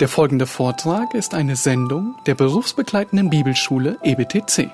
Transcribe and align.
Der 0.00 0.06
folgende 0.08 0.46
Vortrag 0.46 1.12
ist 1.12 1.34
eine 1.34 1.56
Sendung 1.56 2.14
der 2.24 2.36
berufsbegleitenden 2.36 3.30
Bibelschule 3.30 3.98
EBTC. 4.04 4.70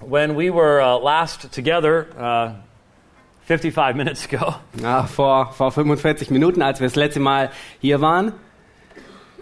When 0.00 0.36
we 0.36 0.50
were 0.50 0.80
uh, 0.80 0.96
last 1.02 1.50
together, 1.52 2.06
uh, 2.16 2.63
55 3.46 3.94
minutes 3.94 4.26
ago, 4.32 4.54
Ja, 4.82 5.04
vor, 5.04 5.52
vor 5.52 5.70
45 5.70 6.30
Minuten, 6.30 6.62
als 6.62 6.80
wir 6.80 6.86
das 6.86 6.96
letzte 6.96 7.20
Mal 7.20 7.50
hier 7.80 8.00
waren, 8.00 8.32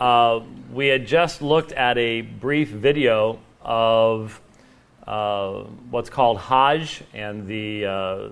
uh, 0.01 0.41
we 0.75 0.91
had 0.91 1.07
just 1.07 1.41
looked 1.41 1.77
at 1.77 1.97
a 1.97 2.23
brief 2.41 2.71
video 2.73 3.39
of 3.65 4.41
uh, 5.07 5.65
what's 5.91 6.11
called 6.11 6.39
Hajj 6.39 7.03
and 7.15 7.47
the 7.47 7.87
uh, 7.87 8.31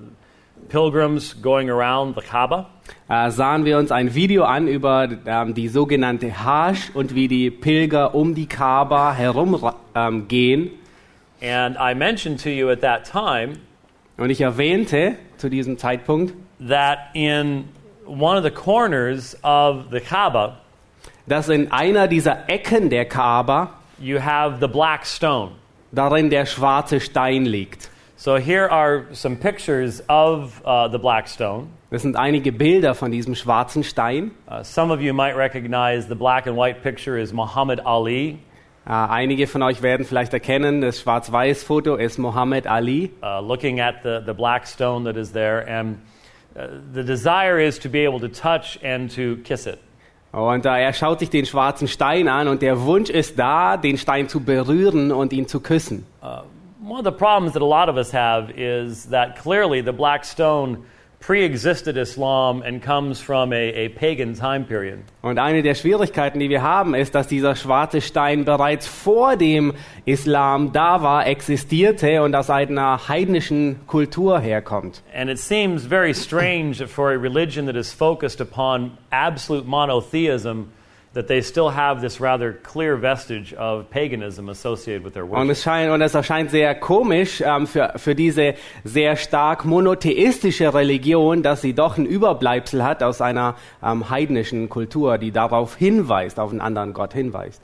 pilgrims 0.69 1.34
going 1.41 1.71
around 1.71 2.16
the 2.16 2.23
Kaaba. 2.23 2.66
äh, 3.09 3.30
sahen 3.30 3.65
wir 3.65 3.79
uns 3.79 3.93
ein 3.93 4.15
Video 4.15 4.45
an 4.45 4.66
über 4.66 5.09
ähm, 5.24 5.55
die 5.55 5.68
sogenannte 5.68 6.45
Hajj 6.45 6.91
und 6.95 7.15
wie 7.15 7.29
die 7.29 7.51
Pilger 7.51 8.15
um 8.15 8.34
die 8.34 8.46
Kaaba 8.46 9.12
herum 9.15 9.57
ähm. 9.95 10.27
And 11.43 11.77
I 11.79 11.95
mentioned 11.95 12.43
to 12.43 12.51
you 12.51 12.68
at 12.68 12.80
that 12.82 13.05
time 13.05 13.55
Und 14.18 14.29
ich 14.29 14.43
erwähnte 14.43 15.16
zu 15.41 15.49
diesem 15.49 15.79
Zeitpunkt, 15.79 16.35
that 16.61 16.99
in 17.15 17.69
one 18.07 18.37
of 18.37 18.45
the 18.45 18.51
corners 18.51 19.37
of 19.43 19.91
the 19.91 20.01
Kaaba, 20.01 20.59
dass 21.27 21.49
in 21.49 21.71
einer 21.73 22.09
dieser 22.09 22.49
Ecken 22.49 22.91
der 22.91 23.07
Kaaba 23.07 23.71
you 23.99 24.19
have 24.19 24.60
the 24.60 24.69
black 24.69 25.07
stone. 25.07 25.52
darin 25.93 26.30
der 26.30 26.47
schwarze 26.47 27.01
Stein 27.01 27.45
liegt. 27.45 27.91
So 28.16 28.37
here 28.37 28.71
are 28.71 29.07
some 29.13 29.37
pictures 29.37 30.02
of 30.09 30.60
uh, 30.65 30.88
the 30.88 30.99
black 30.99 31.27
stone. 31.27 31.69
Das 31.91 32.02
sind 32.02 32.16
einige 32.16 32.52
Bilder 32.52 32.95
von 32.95 33.10
diesem 33.10 33.35
schwarzen 33.35 33.82
Stein. 33.82 34.32
Uh, 34.47 34.63
some 34.63 34.93
of 34.93 35.01
you 35.01 35.15
might 35.15 35.35
recognize 35.35 36.07
the 36.07 36.15
black 36.15 36.47
and 36.47 36.57
white 36.57 36.82
picture 36.82 37.19
is 37.19 37.32
Muhammad 37.32 37.80
Ali. 37.80 38.38
Äh, 38.86 38.92
einige 38.92 39.46
von 39.46 39.62
euch 39.62 39.82
werden 39.82 40.06
vielleicht 40.06 40.32
erkennen, 40.32 40.80
das 40.80 41.00
Schwarz-Weiß-Foto 41.00 41.96
ist 41.96 42.18
Muhammad 42.18 42.66
Ali. 42.66 43.10
uh, 43.23 43.40
looking 43.40 43.80
at 43.80 43.96
the, 44.02 44.20
the 44.24 44.32
black 44.32 44.66
stone 44.66 45.04
that 45.04 45.16
is 45.16 45.32
there, 45.32 45.66
and 45.68 45.98
uh, 46.56 46.66
the 46.95 47.04
desire 47.04 47.60
is 47.60 47.78
to 47.78 47.88
be 47.88 48.06
able 48.06 48.18
to 48.20 48.28
touch 48.28 48.78
and 48.82 49.14
to 49.14 49.36
kiss 49.45 49.66
it. 49.66 49.78
Und 50.32 50.64
äh, 50.64 50.82
er 50.82 50.92
schaut 50.92 51.18
sich 51.18 51.28
den 51.28 51.45
schwarzen 51.45 51.88
Stein 51.88 52.28
an 52.28 52.48
und 52.48 52.62
der 52.62 52.80
Wunsch 52.82 53.10
ist 53.10 53.38
da, 53.38 53.76
den 53.76 53.98
Stein 53.98 54.28
zu 54.28 54.40
berühren 54.40 55.10
und 55.10 55.32
ihn 55.32 55.48
zu 55.48 55.60
küssen. 55.60 56.06
One 56.82 56.98
of 57.01 57.04
the 57.04 57.10
problems 57.10 57.52
that 57.52 57.62
a 57.62 57.66
lot 57.66 57.88
of 57.88 57.96
us 57.96 58.12
have 58.14 58.51
is 58.56 59.08
that 59.10 59.36
clearly 59.36 59.82
the 59.84 59.92
black 59.92 60.24
stone 60.24 60.78
pre 61.21 61.45
existed 61.45 61.99
Islam 61.99 62.63
and 62.63 62.82
comes 62.82 63.21
from 63.21 63.52
a, 63.52 63.57
a 63.57 63.88
pagan 63.90 64.34
time 64.34 64.65
period. 64.65 65.00
Und 65.22 65.38
eine 65.38 65.62
der 65.62 65.75
Schwierigkeiten, 65.75 66.41
die 66.41 66.49
wir 66.49 66.62
haben, 66.62 66.94
ist, 66.94 67.15
dass 67.15 67.28
dieser 67.28 67.54
schwarze 67.54 68.00
Stein 68.00 68.47
bereits 68.47 68.87
vor 68.87 69.37
dem 69.37 69.75
Islam 70.06 70.72
da 70.72 71.03
war, 71.03 71.26
existierte 71.26 72.22
und 72.22 72.34
aus 72.34 72.48
einer 72.48 73.09
heidnischen 73.09 73.87
Kultur 73.87 74.41
herkommt. 74.41 75.03
And 75.15 75.31
it 75.31 75.38
seems 75.38 75.84
very 75.84 76.15
strange 76.15 76.87
for 76.87 77.10
a 77.10 77.16
religion 77.19 77.66
that 77.66 77.76
is 77.76 77.93
focused 77.93 78.41
upon 78.41 78.97
absolute 79.10 79.66
monotheism 79.66 80.72
that 81.12 81.27
they 81.27 81.43
still 81.43 81.71
have 81.71 82.00
this 82.00 82.21
rather 82.21 82.53
clear 82.53 82.97
vestige 82.97 83.53
of 83.55 83.91
paganism 83.91 84.49
associated 84.49 85.03
with 85.03 85.15
their 85.15 85.27
worship. 85.27 85.43
Und 85.43 85.50
es, 85.50 85.62
scheint, 85.62 85.91
und 85.91 86.03
es 86.03 86.15
erscheint 86.15 86.50
sehr 86.50 86.75
komisch 86.76 87.41
ähm, 87.41 87.66
für, 87.66 87.93
für 87.97 88.15
diese 88.15 88.54
sehr 88.84 89.16
stark 89.16 89.65
monotheistische 89.65 90.72
Religion, 90.72 91.43
dass 91.43 91.62
sie 91.62 91.75
doch 91.75 91.99
ein 91.99 92.06
Überbleibsel 92.06 92.84
hat 92.84 93.03
aus 93.03 93.20
einer 93.20 93.56
ähm, 93.82 94.09
heidnischen 94.09 94.69
Kultur, 94.69 95.19
die 95.19 95.32
darauf 95.32 95.76
hinweist, 95.76 96.38
auf 96.38 96.50
einen 96.50 96.60
anderen 96.60 96.93
Gott 96.93 97.12
hinweist. 97.12 97.60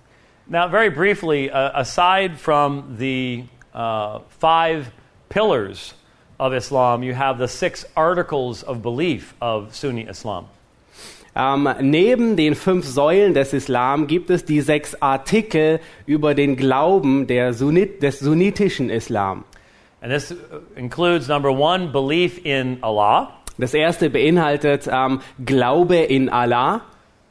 Now, 0.49 0.69
very 0.69 0.91
briefly, 0.91 1.51
uh, 1.51 1.71
aside 1.75 2.37
from 2.37 2.97
the 2.99 3.45
uh, 3.75 4.21
five 4.41 4.91
pillars 5.29 5.95
of 6.39 6.53
Islam, 6.53 7.03
you 7.03 7.15
have 7.15 7.39
the 7.39 7.49
six 7.49 7.85
articles 7.97 8.63
of 8.63 8.83
belief 8.83 9.35
of 9.41 9.75
Sunni 9.75 10.03
Islam. 10.03 10.47
Ähm, 11.37 11.69
neben 11.81 12.37
den 12.37 12.55
fünf 12.55 12.87
Säulen 12.87 13.35
des 13.35 13.53
Islam 13.53 14.07
gibt 14.07 14.31
es 14.31 14.47
die 14.47 14.63
sechs 14.63 15.01
Artikel 15.03 15.81
über 16.07 16.35
den 16.35 16.57
Glauben 16.57 17.27
der 17.27 17.53
Sunnit, 17.53 18.03
des 18.03 18.21
sunnitischen 18.21 18.89
Islam. 18.89 19.45
And 20.01 20.13
this 20.13 20.35
includes 20.77 21.29
number 21.29 21.51
one, 21.51 21.89
belief 21.89 22.43
in 22.45 22.79
Allah, 22.83 23.33
Das 23.59 23.75
erste 23.75 24.09
beinhaltet 24.11 24.89
ähm, 24.91 25.21
Glaube 25.45 25.97
in 25.97 26.29
Allah. 26.29 26.83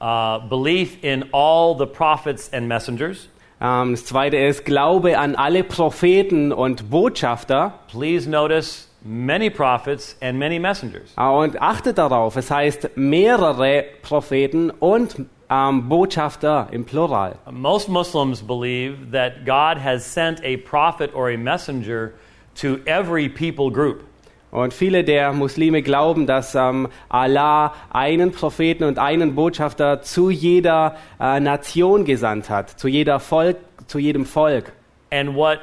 uh, 0.01 0.39
belief 0.49 1.03
in 1.03 1.23
all 1.31 1.75
the 1.77 1.85
prophets 1.85 2.51
and 2.53 2.67
messengers. 2.67 3.29
Ähm, 3.61 3.91
das 3.91 4.05
zweite 4.05 4.37
ist 4.37 4.65
Glaube 4.65 5.17
an 5.17 5.35
alle 5.35 5.63
Propheten 5.63 6.51
und 6.51 6.89
Botschafter. 6.89 7.73
Please 7.87 8.29
notice 8.29 8.84
many 9.05 9.49
prophets 9.49 10.17
and 10.21 10.37
many 10.37 10.59
messengers. 10.59 11.13
Äh, 11.17 11.21
Und 11.21 11.61
achtet 11.61 11.97
darauf, 11.97 12.35
es 12.35 12.51
heißt 12.51 12.91
mehrere 12.95 13.85
Propheten 14.01 14.71
und 14.71 15.25
ähm, 15.49 15.87
Botschafter 15.87 16.67
im 16.71 16.85
Plural. 16.85 17.35
Most 17.51 17.87
Muslims 17.87 18.41
believe 18.41 19.11
that 19.11 19.45
God 19.45 19.81
has 19.81 20.03
sent 20.03 20.41
a 20.43 20.57
prophet 20.57 21.13
or 21.13 21.29
a 21.29 21.37
messenger 21.37 22.13
to 22.55 22.77
every 22.85 23.29
people 23.29 23.71
group. 23.71 24.03
Und 24.51 24.73
viele 24.73 25.03
der 25.03 25.33
Muslime 25.33 25.81
glauben, 25.81 26.27
dass 26.27 26.55
ähm, 26.55 26.87
Allah 27.09 27.73
einen 27.91 28.31
Propheten 28.31 28.85
und 28.85 28.97
einen 28.97 29.35
Botschafter 29.35 30.01
zu 30.01 30.29
jeder 30.29 30.95
äh, 31.19 31.39
Nation 31.41 32.05
gesandt 32.05 32.49
hat, 32.49 32.69
zu, 32.69 32.87
jeder 32.87 33.19
Volk, 33.19 33.57
zu 33.87 33.99
jedem 33.99 34.25
Volk. 34.25 34.71
And 35.11 35.35
what 35.35 35.59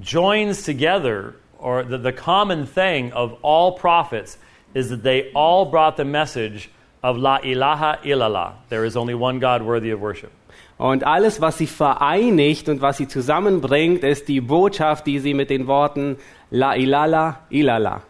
joins 0.00 0.64
together, 0.64 1.34
or 1.62 1.84
the, 1.84 1.98
the 1.98 2.12
common 2.12 2.66
thing 2.66 3.12
of 3.12 3.32
all 3.42 3.72
prophets, 3.72 4.36
is 4.74 4.90
that 4.90 5.02
they 5.02 5.30
all 5.34 5.64
brought 5.64 5.96
the 5.96 6.04
message 6.04 6.70
of 7.02 7.16
La 7.16 7.38
ilaha 7.42 7.98
illallah. 8.04 8.54
There 8.68 8.84
is 8.84 8.96
only 8.96 9.14
one 9.14 9.38
God 9.38 9.62
worthy 9.62 9.90
of 9.90 10.00
worship. 10.00 10.30
Und 10.78 11.04
alles, 11.04 11.40
was 11.40 11.58
sie 11.58 11.66
vereinigt 11.66 12.68
und 12.68 12.80
was 12.80 12.96
sie 12.96 13.06
zusammenbringt, 13.06 14.02
ist 14.02 14.26
die 14.26 14.40
Botschaft, 14.40 15.06
die 15.06 15.20
sie 15.20 15.34
mit 15.34 15.48
den 15.48 15.66
Worten 15.66 16.16
La 16.50 16.74
ilala 16.74 17.40
ilala 17.50 18.02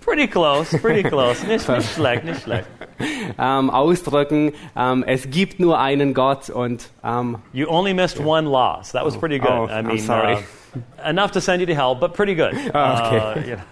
Pretty 0.00 0.26
close, 0.26 0.76
pretty 0.78 1.02
close. 1.02 1.46
Nicht, 1.46 1.68
nicht 1.68 1.94
schlecht, 1.94 2.24
nicht 2.24 2.42
schlecht. 2.42 2.66
ähm, 3.38 3.70
ausdrücken. 3.70 4.52
Ähm, 4.76 5.04
es 5.06 5.30
gibt 5.30 5.60
nur 5.60 5.78
einen 5.78 6.14
Gott 6.14 6.50
und 6.50 6.88
ähm, 7.04 7.38
You 7.52 7.68
only 7.68 7.94
missed 7.94 8.20
one 8.24 8.48
loss. 8.48 8.92
That 8.92 9.04
was 9.04 9.16
pretty 9.16 9.38
good. 9.38 9.50
Oh, 9.50 9.66
I 9.66 9.78
I'm 9.80 9.86
mean, 9.86 9.98
sorry. 9.98 10.34
uh, 10.34 11.08
enough 11.08 11.32
to 11.32 11.40
send 11.40 11.60
you 11.60 11.66
to 11.66 11.74
hell, 11.74 11.94
but 11.94 12.14
pretty 12.14 12.34
good. 12.34 12.54
Oh, 12.74 13.06
okay. 13.06 13.18
Uh, 13.18 13.34
you 13.46 13.56
know, 13.56 13.62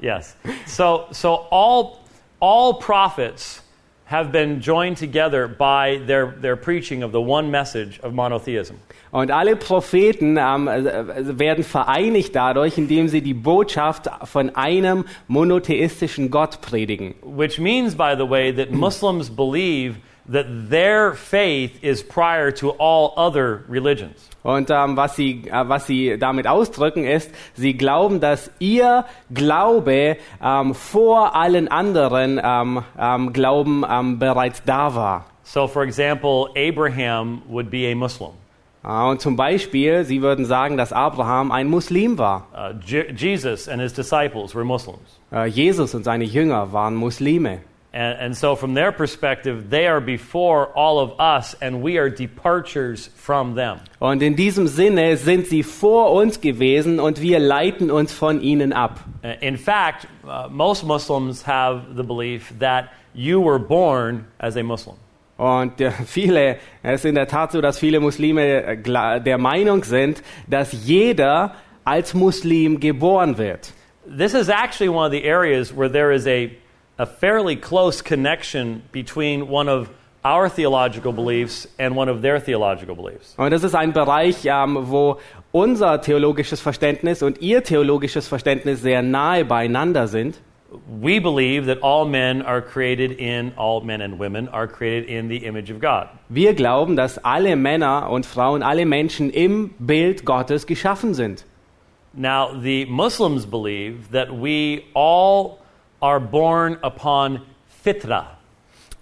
yes. 0.00 0.36
So, 0.66 1.06
so 1.10 1.46
all, 1.50 2.00
all 2.40 2.74
prophets 2.74 3.62
have 4.06 4.30
been 4.30 4.60
joined 4.60 4.96
together 4.96 5.48
by 5.48 6.00
their, 6.06 6.32
their 6.40 6.56
preaching 6.56 7.02
of 7.02 7.10
the 7.12 7.20
one 7.20 7.50
message 7.50 7.98
of 8.02 8.12
monotheism. 8.12 8.76
Und 9.10 9.30
alle 9.30 9.56
Propheten 9.56 10.36
ähm, 10.38 10.68
äh, 10.68 10.78
äh, 10.78 11.38
werden 11.38 11.64
vereinigt 11.64 12.34
dadurch, 12.34 12.78
indem 12.78 13.08
sie 13.08 13.20
die 13.20 13.34
Botschaft 13.34 14.08
von 14.24 14.54
einem 14.54 15.04
monotheistischen 15.26 16.30
Gott 16.30 16.60
predigen. 16.60 17.14
Which 17.22 17.58
means, 17.58 17.96
by 17.96 18.14
the 18.16 18.28
way, 18.28 18.52
that 18.52 18.70
Muslims 18.70 19.28
believe 19.28 19.96
that 20.30 20.46
their 20.70 21.14
faith 21.14 21.82
is 21.82 22.02
prior 22.02 22.50
to 22.52 22.74
all 22.78 23.12
other 23.16 23.60
religions. 23.68 24.28
Und 24.42 24.70
ähm, 24.70 24.96
was, 24.96 25.16
sie, 25.16 25.44
äh, 25.48 25.68
was 25.68 25.86
sie 25.86 26.18
damit 26.18 26.46
ausdrücken 26.46 27.04
ist, 27.04 27.30
sie 27.54 27.74
glauben, 27.76 28.20
dass 28.20 28.50
ihr 28.60 29.04
Glaube 29.32 30.16
ähm, 30.42 30.74
vor 30.74 31.34
allen 31.34 31.68
anderen 31.68 32.40
ähm, 32.42 32.82
ähm, 32.98 33.32
Glauben 33.32 33.84
ähm, 33.88 34.18
bereits 34.18 34.62
da 34.64 34.94
war. 34.94 35.26
So, 35.42 35.66
for 35.68 35.82
example, 35.84 36.48
Abraham 36.56 37.42
would 37.48 37.70
be 37.70 37.88
a 37.90 37.94
Muslim. 37.94 38.30
Äh, 38.84 38.88
und 39.08 39.20
zum 39.20 39.36
Beispiel, 39.36 40.04
sie 40.04 40.22
würden 40.22 40.44
sagen, 40.44 40.76
dass 40.76 40.92
Abraham 40.92 41.50
ein 41.52 41.68
Muslim 41.68 42.18
war. 42.18 42.46
Uh, 42.52 42.74
Je- 42.84 43.12
Jesus 43.16 43.68
and 43.68 43.80
his 43.80 43.92
disciples 43.92 44.54
were 44.54 44.64
Muslims. 44.64 45.20
Äh, 45.32 45.46
Jesus 45.46 45.94
und 45.94 46.04
seine 46.04 46.24
Jünger 46.24 46.72
waren 46.72 46.94
Muslime. 46.94 47.60
And, 47.96 48.20
and 48.20 48.36
so, 48.36 48.56
from 48.56 48.74
their 48.74 48.92
perspective, 48.92 49.70
they 49.70 49.86
are 49.86 50.02
before 50.02 50.66
all 50.76 50.98
of 50.98 51.18
us, 51.18 51.54
and 51.62 51.80
we 51.80 51.96
are 51.96 52.10
departures 52.10 53.08
from 53.14 53.54
them. 53.54 53.80
Und 54.00 54.22
in 54.22 54.36
diesem 54.36 54.66
Sinne 54.66 55.16
sind 55.16 55.46
sie 55.46 55.62
vor 55.62 56.12
uns 56.12 56.42
gewesen 56.42 57.00
und 57.00 57.22
wir 57.22 57.38
leiten 57.38 57.90
uns 57.90 58.12
von 58.12 58.42
ihnen 58.42 58.74
ab. 58.74 59.00
Uh, 59.24 59.28
In 59.40 59.56
fact, 59.56 60.06
uh, 60.26 60.46
most 60.50 60.84
Muslims 60.84 61.46
have 61.46 61.96
the 61.96 62.02
belief 62.02 62.52
that 62.58 62.90
you 63.14 63.40
were 63.40 63.58
born 63.58 64.26
as 64.38 64.58
a 64.58 64.62
Muslim. 64.62 64.96
Und 65.38 65.80
äh, 65.80 65.90
viele, 66.06 66.58
es 66.82 67.00
ist 67.00 67.04
in 67.06 67.14
der 67.14 67.28
Tat 67.28 67.52
so, 67.52 67.62
dass 67.62 67.78
viele 67.78 68.00
Muslime 68.00 68.62
äh, 68.62 69.20
der 69.22 69.38
Meinung 69.38 69.84
sind, 69.84 70.22
dass 70.46 70.72
jeder 70.84 71.54
als 71.84 72.12
Muslim 72.12 72.78
geboren 72.78 73.38
wird. 73.38 73.72
This 74.06 74.34
is 74.34 74.50
actually 74.50 74.90
one 74.90 75.06
of 75.06 75.12
the 75.12 75.24
areas 75.26 75.74
where 75.74 75.90
there 75.90 76.12
is 76.12 76.26
a, 76.26 76.50
a 76.98 77.06
fairly 77.06 77.56
close 77.56 78.02
connection 78.02 78.82
between 78.92 79.48
one 79.48 79.68
of 79.68 79.88
our 80.24 80.48
theological 80.48 81.12
beliefs 81.12 81.68
and 81.78 81.94
one 81.94 82.08
of 82.08 82.20
their 82.20 82.40
theological 82.40 82.96
beliefs. 82.96 83.34
Und 83.36 83.52
das 83.52 83.62
ist 83.62 83.74
ein 83.74 83.92
Bereich, 83.92 84.44
ähm, 84.44 84.78
wo 84.90 85.18
unser 85.52 86.00
theologisches 86.00 86.60
Verständnis 86.60 87.22
und 87.22 87.40
ihr 87.40 87.62
theologisches 87.62 88.26
Verständnis 88.26 88.82
sehr 88.82 89.02
nahe 89.02 89.44
beieinander 89.44 90.08
sind. 90.08 90.40
We 91.00 91.20
believe 91.20 91.66
that 91.66 91.82
all 91.82 92.06
men 92.06 92.42
are 92.42 92.60
created 92.60 93.12
in, 93.20 93.52
all 93.56 93.80
men 93.82 94.02
and 94.02 94.18
women 94.18 94.48
are 94.48 94.66
created 94.66 95.08
in 95.08 95.28
the 95.28 95.44
image 95.46 95.70
of 95.70 95.80
God. 95.80 96.08
Wir 96.28 96.54
glauben, 96.54 96.96
dass 96.96 97.18
alle 97.24 97.54
Männer 97.54 98.10
und 98.10 98.26
Frauen, 98.26 98.64
alle 98.64 98.84
Menschen 98.84 99.30
im 99.30 99.70
Bild 99.78 100.24
Gottes 100.24 100.66
geschaffen 100.66 101.14
sind. 101.14 101.44
Now, 102.12 102.48
the 102.60 102.84
Muslims 102.86 103.46
believe 103.46 104.10
that 104.10 104.28
we 104.30 104.82
all 104.92 105.58
are 106.06 106.20
born 106.20 106.78
upon 106.82 107.40
fitra. 107.84 108.26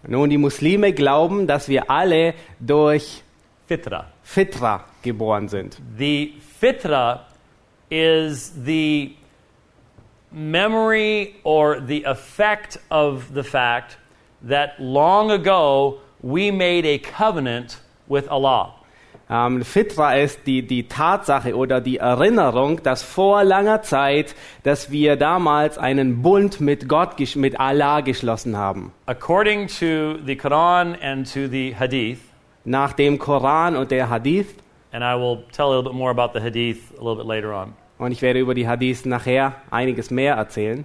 Nun, 0.06 0.31
die 0.31 0.39
Muslime 0.39 0.93
glauben, 0.93 1.47
dass 1.47 1.69
wir 1.69 1.91
alle 1.91 2.35
durch 2.61 3.23
Fitra. 3.67 4.06
Fitra 4.23 4.85
geboren 5.03 5.49
sind. 5.49 5.77
The 5.99 6.35
fitra 6.61 7.21
is 7.91 8.53
the 8.65 9.17
memory 10.31 11.37
or 11.45 11.81
the 11.81 12.05
effect 12.05 12.79
of 12.91 13.33
the 13.35 13.43
fact 13.43 13.99
that 14.43 14.79
long 14.79 15.31
ago 15.31 16.01
we 16.23 16.51
made 16.51 16.87
a 16.87 16.99
covenant 16.99 17.81
with 18.09 18.29
Allah. 18.29 18.75
Ähm, 19.34 19.64
Fitra 19.64 20.14
ist 20.14 20.46
die, 20.46 20.62
die 20.62 20.86
Tatsache 20.86 21.56
oder 21.56 21.81
die 21.81 21.96
Erinnerung, 21.96 22.82
dass 22.84 23.02
vor 23.02 23.42
langer 23.42 23.82
Zeit, 23.82 24.36
dass 24.62 24.92
wir 24.92 25.16
damals 25.16 25.76
einen 25.76 26.22
Bund 26.22 26.60
mit 26.60 26.88
Gott, 26.88 27.16
mit 27.34 27.58
Allah 27.58 28.00
geschlossen 28.02 28.56
haben. 28.56 28.92
According 29.06 29.66
to 29.66 30.19
the 30.25 30.36
Quran 30.36 30.96
and 31.02 31.32
to 31.32 31.48
the 31.48 31.75
Hadith, 31.76 32.19
Nach 32.64 32.92
dem 32.92 33.19
Koran 33.19 33.76
und 33.76 33.90
der 33.90 34.08
Hadith, 34.08 34.54
and 34.92 35.02
I 35.02 35.14
will 35.16 35.44
tell 35.52 35.66
a 35.66 35.76
little 35.76 35.82
bit 35.82 35.94
more 35.94 36.10
about 36.10 36.38
the 36.38 36.40
Hadith 36.40 36.92
a 36.92 37.02
little 37.02 37.16
bit 37.16 37.26
later 37.26 37.52
on. 37.52 37.72
und 37.98 38.12
ich 38.12 38.22
werde 38.22 38.38
über 38.38 38.54
die 38.54 38.69
Hadith 38.69 39.04
nachher 39.04 39.54
einiges 39.70 40.10
mehr 40.10 40.36
erzählen. 40.36 40.84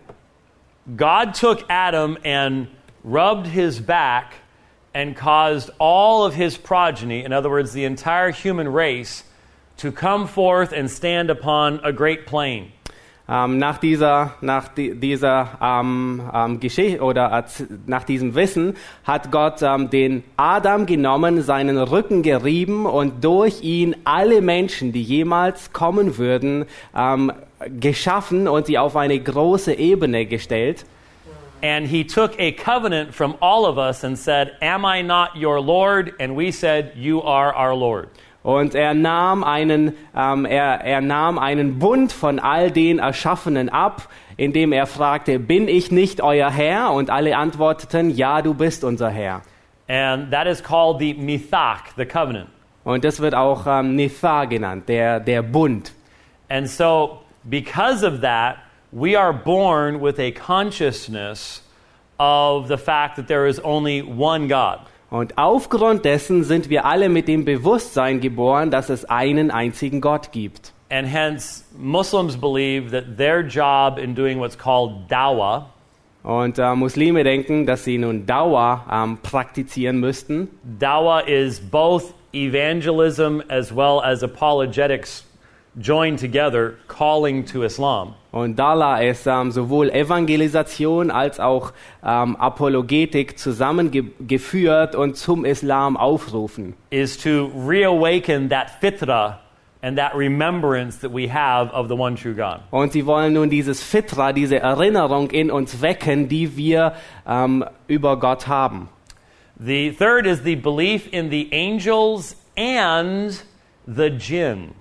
God 0.97 1.33
took 1.39 1.65
Adam 1.69 2.17
and 2.25 2.67
rubbed 3.03 3.45
his 3.47 3.79
back 3.79 4.41
and 4.99 5.15
caused 5.15 5.69
all 5.79 6.25
of 6.25 6.35
his 6.35 6.57
progeny, 6.57 7.23
in 7.23 7.31
other 7.31 7.49
words, 7.49 7.71
the 7.71 7.85
entire 7.85 8.31
human 8.31 8.67
race, 8.67 9.23
to 9.77 9.91
come 9.91 10.27
forth 10.27 10.73
and 10.73 10.91
stand 10.91 11.29
upon 11.29 11.79
a 11.83 11.91
great 11.93 12.25
plain. 12.25 12.71
Ähm, 13.29 13.59
nach 13.59 13.77
dieser, 13.77 14.33
nach 14.41 14.69
di 14.69 14.95
dieser 14.95 15.59
ähm, 15.61 16.21
ähm, 16.33 16.59
Geschichte 16.59 17.01
oder 17.01 17.31
äh, 17.31 17.43
nach 17.85 18.03
diesem 18.03 18.33
Wissen 18.33 18.75
hat 19.03 19.31
Gott 19.31 19.61
ähm, 19.61 19.91
den 19.91 20.23
Adam 20.35 20.87
genommen, 20.87 21.43
seinen 21.43 21.77
Rücken 21.77 22.23
gerieben 22.23 22.87
und 22.87 23.23
durch 23.23 23.61
ihn 23.61 23.95
alle 24.03 24.41
Menschen, 24.41 24.91
die 24.91 25.03
jemals 25.03 25.71
kommen 25.73 26.17
würden, 26.17 26.65
ähm, 26.97 27.31
geschaffen 27.79 28.47
und 28.47 28.65
sie 28.65 28.79
auf 28.79 28.95
eine 28.95 29.19
große 29.19 29.75
Ebene 29.75 30.25
gestellt. 30.25 30.85
And 31.61 31.88
he 31.88 32.03
took 32.03 32.39
a 32.39 32.51
covenant 32.51 33.13
from 33.13 33.35
all 33.41 33.65
of 33.65 33.77
us 33.77 34.03
and 34.03 34.17
said, 34.17 34.56
Am 34.61 34.85
I 34.85 35.01
not 35.01 35.35
your 35.35 35.59
Lord? 35.59 36.13
And 36.19 36.35
we 36.35 36.51
said, 36.51 36.94
You 36.95 37.21
are 37.21 37.53
our 37.53 37.75
Lord. 37.75 38.09
Und 38.41 38.73
er 38.73 38.94
nahm 38.94 39.44
einen, 39.44 39.94
ähm, 40.15 40.45
er, 40.45 40.81
er 40.85 41.01
nahm 41.01 41.38
einen 41.38 41.77
Bund 41.77 42.13
von 42.13 42.39
all 42.39 42.71
den 42.71 43.00
Erschaffenen 43.00 43.69
ab, 43.69 44.07
indem 44.38 44.71
er 44.71 44.88
fragte, 44.88 45.39
bin 45.39 45.67
ich 45.67 45.91
nicht 45.91 46.21
euer 46.21 46.50
Herr? 46.50 46.94
Und 46.94 47.09
alle 47.09 47.35
antworteten, 47.35 48.09
ja, 48.09 48.41
du 48.41 48.53
bist 48.53 48.85
unser 48.85 49.09
Herr. 49.09 49.41
And 49.89 50.31
that 50.31 50.47
is 50.47 50.63
called 50.63 51.00
the 51.00 51.13
mithaq, 51.13 51.95
the 51.97 52.06
covenant. 52.06 52.47
Und 52.83 53.03
das 53.03 53.19
wird 53.19 53.35
auch 53.35 53.67
ähm, 53.67 53.95
Nitha 53.95 54.45
genannt, 54.45 54.88
der, 54.88 55.19
der 55.19 55.41
Bund. 55.41 55.91
And 56.47 56.67
so, 56.67 57.21
because 57.44 58.06
of 58.06 58.21
that, 58.21 58.57
we 58.91 59.15
are 59.15 59.33
born 59.33 60.00
with 60.00 60.19
a 60.19 60.31
consciousness 60.31 61.62
of 62.19 62.68
the 62.68 62.77
fact 62.77 63.15
that 63.18 63.27
there 63.27 63.47
is 63.47 63.59
only 63.63 64.01
one 64.01 64.47
God. 64.47 64.80
Und 65.12 65.38
aufgrund 65.38 66.06
dessen 66.06 66.44
sind 66.44 66.69
wir 66.69 66.86
alle 66.86 67.09
mit 67.09 67.27
dem 67.27 67.44
Bewusstsein 67.44 68.19
geboren, 68.19 68.69
dass 68.69 68.89
es 68.89 69.06
einen 69.06 69.50
einzigen 69.51 70.01
Gott 70.01 70.31
gibt. 70.31 70.71
And 70.91 71.07
hence, 71.07 71.63
Muslims 71.77 72.36
believe 72.38 72.91
that 72.91 73.18
their 73.18 73.41
job 73.41 73.97
in 73.97 74.15
doing 74.15 74.39
what's 74.39 74.57
called 74.57 75.07
dawah, 75.09 75.65
Und 76.21 76.59
äh, 76.59 76.75
Muslime 76.75 77.24
denken, 77.24 77.65
dass 77.65 77.85
sie 77.85 77.97
nun 77.97 78.25
Dauer 78.25 78.85
ähm, 78.92 79.18
praktizieren 79.24 80.00
müssten. 80.00 80.50
dawah 80.80 81.21
is 81.21 81.59
both 81.59 82.13
evangelism 82.33 83.42
as 83.50 83.74
well 83.74 84.01
as 84.03 84.21
apologetics 84.21 85.24
joined 85.77 86.19
together, 86.19 86.75
calling 86.88 87.45
to 87.45 87.63
Islam. 87.63 88.16
Und 88.31 88.57
Dala 88.57 89.01
ist 89.01 89.25
ähm, 89.25 89.51
sowohl 89.51 89.89
Evangelisation 89.89 91.10
als 91.10 91.39
auch 91.39 91.74
ähm, 92.04 92.36
Apologetik 92.36 93.39
zusammengeführt 93.39 94.95
und 94.95 95.18
zum 95.18 95.45
Islam 95.45 95.98
aufrufen. 95.98 96.75
Is 96.92 97.18
to 97.18 97.51
reawaken 97.68 98.50
that 98.50 98.69
fitra 98.80 99.39
and 99.81 99.98
that 99.98 100.16
remembrance 100.16 101.00
that 101.00 101.12
we 101.12 101.27
have 101.27 101.71
of 101.74 101.88
the 101.88 101.95
one 101.95 102.16
true 102.16 102.33
God. 102.33 102.60
Und 102.71 102.92
sie 102.92 103.06
wollen 103.06 103.33
nun 103.33 103.50
dieses 103.50 103.81
Fitra, 103.81 104.33
diese 104.33 104.60
Erinnerung 104.60 105.31
in 105.31 105.50
uns 105.50 105.81
wecken, 105.81 106.27
die 106.27 106.56
wir 106.56 106.94
ähm, 107.27 107.66
über 107.88 108.19
Gott 108.19 108.48
haben. 108.48 108.89
The 109.57 109.92
third 109.92 110.25
is 110.25 110.44
the 110.44 110.56
belief 110.56 111.12
in 111.12 111.30
the 111.30 111.50
angels 111.51 112.36
and 112.56 113.44
the 113.86 114.07
jinn. 114.07 114.74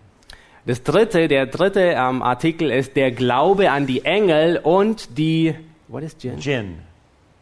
Das 0.69 0.83
dritte, 0.83 1.29
der 1.29 1.47
dritte 1.47 1.81
ähm, 1.97 2.23
Artikel 2.23 2.71
ist 2.71 2.95
der 2.95 3.11
Glaube 3.11 3.71
an 3.71 3.87
die 3.87 4.05
Engel 4.05 4.59
und 4.63 5.17
die, 5.17 5.55
what 5.87 6.03
is 6.03 6.15
Jinn? 6.21 6.39
Jinn. 6.39 6.79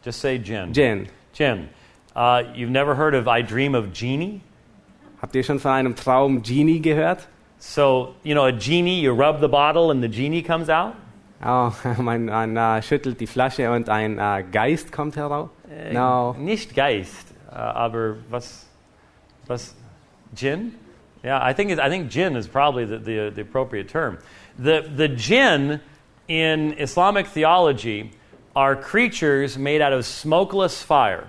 Just 0.04 0.20
say 0.20 0.36
jinn. 0.36 0.72
Jinn. 0.72 1.08
Jinn. 1.34 1.68
Uh, 2.14 2.44
you've 2.54 2.70
never 2.70 2.96
heard 2.96 3.16
of 3.16 3.26
I 3.26 3.42
Dream 3.42 3.74
of 3.74 3.86
Genie? 3.92 4.40
Habt 5.20 5.34
ihr 5.34 5.42
schon 5.42 5.58
von 5.58 5.72
einem 5.72 5.96
Traum 5.96 6.40
Genie 6.40 6.78
gehört? 6.78 7.26
So, 7.58 8.14
you 8.22 8.32
know, 8.32 8.44
a 8.44 8.52
genie, 8.52 9.00
you 9.00 9.12
rub 9.12 9.40
the 9.40 9.48
bottle 9.48 9.90
and 9.90 10.00
the 10.00 10.08
genie 10.08 10.40
comes 10.40 10.68
out? 10.68 10.92
Oh, 11.44 11.72
man, 12.00 12.26
man 12.26 12.56
äh, 12.56 12.80
schüttelt 12.80 13.18
die 13.18 13.26
Flasche 13.26 13.72
und 13.72 13.88
ein 13.88 14.20
äh, 14.20 14.44
Geist 14.52 14.92
kommt 14.92 15.16
heraus? 15.16 15.50
No. 15.92 16.36
Nicht 16.38 16.76
Geist, 16.76 17.34
uh, 17.50 17.56
aber 17.56 18.18
was, 18.30 18.68
was, 19.48 19.74
Jinn? 20.36 20.76
Yeah, 21.24 21.38
I 21.42 21.52
think, 21.52 21.78
I 21.78 21.88
think 21.88 22.10
Jinn 22.10 22.36
is 22.36 22.46
probably 22.46 22.84
the, 22.84 22.98
the, 22.98 23.32
the 23.34 23.42
appropriate 23.42 23.88
term. 23.88 24.18
The, 24.58 24.88
the 24.94 25.08
Jinn 25.08 25.80
in 26.28 26.74
Islamic 26.78 27.26
theology 27.26 28.12
are 28.54 28.76
creatures 28.76 29.58
made 29.58 29.80
out 29.82 29.92
of 29.92 30.04
smokeless 30.06 30.82
fire. 30.82 31.26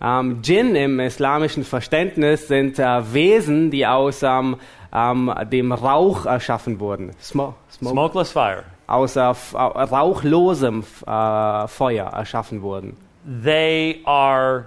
Um, 0.00 0.06
ähm, 0.06 0.42
Djinn 0.42 0.76
im 0.76 1.00
islamischen 1.00 1.64
Verständnis 1.64 2.46
sind 2.46 2.78
äh, 2.78 3.12
Wesen, 3.12 3.72
die 3.72 3.84
aus 3.84 4.22
ähm, 4.22 4.56
ähm, 4.92 5.32
dem 5.50 5.72
Rauch 5.72 6.24
erschaffen 6.26 6.78
wurden. 6.78 7.10
Smo 7.20 7.54
smoke. 7.70 7.92
Smokeless 7.92 8.32
fire. 8.32 8.64
Aus 8.86 9.16
äh, 9.16 9.20
äh, 9.20 9.24
rauchlosem 9.56 10.84
äh, 11.04 11.66
Feuer 11.66 12.06
erschaffen 12.06 12.62
wurden. 12.62 12.96
They 13.24 14.00
are 14.04 14.66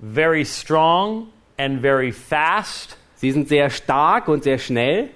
very 0.00 0.44
strong 0.44 1.28
and 1.56 1.80
very 1.80 2.10
fast, 2.10 2.96
Sie 3.22 3.30
sind 3.30 3.48
sehr 3.48 3.70
stark 3.70 4.26
und 4.26 4.42
sehr 4.42 4.58
schnell, 4.58 5.08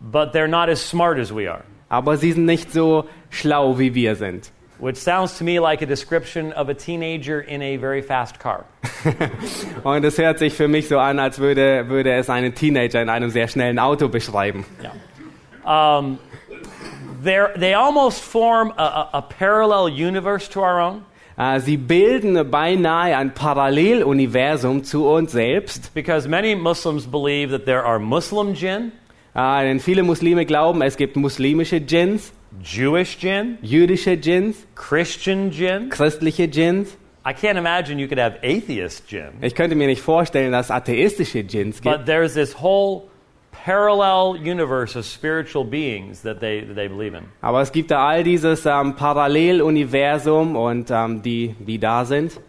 but 0.00 0.32
they're 0.32 0.46
not 0.46 0.68
as 0.68 0.80
smart 0.80 1.18
as 1.18 1.34
we 1.34 1.50
are. 1.50 1.64
aber 1.88 2.16
sie 2.16 2.30
sind 2.30 2.44
nicht 2.44 2.72
so 2.72 3.08
schlau, 3.28 3.76
wie 3.76 3.92
wir 3.92 4.14
sind. 4.14 4.52
Which 4.78 4.96
sounds 4.96 5.36
to 5.38 5.42
me 5.44 5.58
like 5.58 5.82
a 5.82 5.86
description 5.86 6.52
of 6.52 6.68
a 6.68 6.74
teenager 6.74 7.40
in 7.40 7.60
a 7.60 7.76
very 7.76 8.02
fast 8.02 8.38
car. 8.38 8.66
Und 9.82 10.04
es 10.04 10.16
hört 10.16 10.38
sich 10.38 10.54
für 10.54 10.68
mich 10.68 10.86
so 10.86 11.00
an, 11.00 11.18
als 11.18 11.40
würde, 11.40 11.88
würde 11.88 12.12
es 12.12 12.30
einen 12.30 12.54
Teenager 12.54 13.02
in 13.02 13.08
einem 13.08 13.30
sehr 13.30 13.48
schnellen 13.48 13.80
Auto 13.80 14.06
beschreiben. 14.06 14.64
Um, 15.64 16.20
they're, 17.20 17.52
they 17.58 17.74
almost 17.74 18.22
form 18.22 18.72
a, 18.78 19.08
a, 19.12 19.18
a 19.18 19.22
parallel 19.22 19.88
universe 19.88 20.48
to 20.48 20.60
our 20.60 20.78
own 20.80 21.04
sie 21.60 21.76
bilden 21.76 22.50
beinahe 22.50 23.16
ein 23.16 23.32
Paralleluniversum 23.34 24.84
zu 24.84 25.06
uns 25.08 25.32
selbst. 25.32 25.92
because 25.94 26.28
many 26.28 26.54
Muslims 26.54 27.06
believe 27.06 27.50
that 27.50 27.64
there 27.64 27.84
are 27.84 27.98
Muslim 27.98 28.54
jinn, 28.54 28.92
Äh, 29.34 29.62
denn 29.62 29.78
viele 29.78 30.02
Muslime 30.02 30.44
glauben, 30.44 30.82
es 30.82 30.96
gibt 30.96 31.16
muslimische 31.16 31.80
Djinns, 31.80 32.32
Jewish 32.64 33.16
jinn, 33.20 33.58
jüdische 33.62 34.16
Djinns, 34.16 34.66
Christian 34.74 35.52
jinn, 35.52 35.88
christliche 35.88 36.48
Djinns, 36.48 36.96
I 37.24 37.32
can't 37.32 37.56
imagine 37.58 38.00
you 38.00 38.08
could 38.08 38.18
have 38.18 38.38
atheist 38.42 39.10
Jinn. 39.12 39.32
Ich 39.42 39.54
könnte 39.54 39.76
mir 39.76 39.86
nicht 39.86 40.00
vorstellen, 40.02 40.52
dass 40.52 40.66
es 40.66 40.70
atheistische 40.70 41.44
Djinns 41.44 41.80
gibt. 41.82 41.94
But 41.94 42.06
there's 42.06 42.32
this 42.34 42.60
whole 42.60 43.02
parallel 43.52 44.36
universe 44.36 44.96
of 44.98 45.04
spiritual 45.04 45.64
beings 45.64 46.22
that 46.22 46.40
they, 46.40 46.60
that 46.62 46.74
they 46.74 46.88
believe 46.88 47.14
in. 47.14 47.24
Aber 47.42 47.60
es 47.60 47.72
gibt 47.72 47.90
da 47.90 48.06
all 48.06 48.22
dieses 48.24 48.64
ähm, 48.66 48.94
Paralleluniversum 48.96 50.56
und 50.56 50.90
ähm, 50.90 51.22
die, 51.22 51.54
die 51.58 51.78
da 51.78 52.04
sind. 52.04 52.40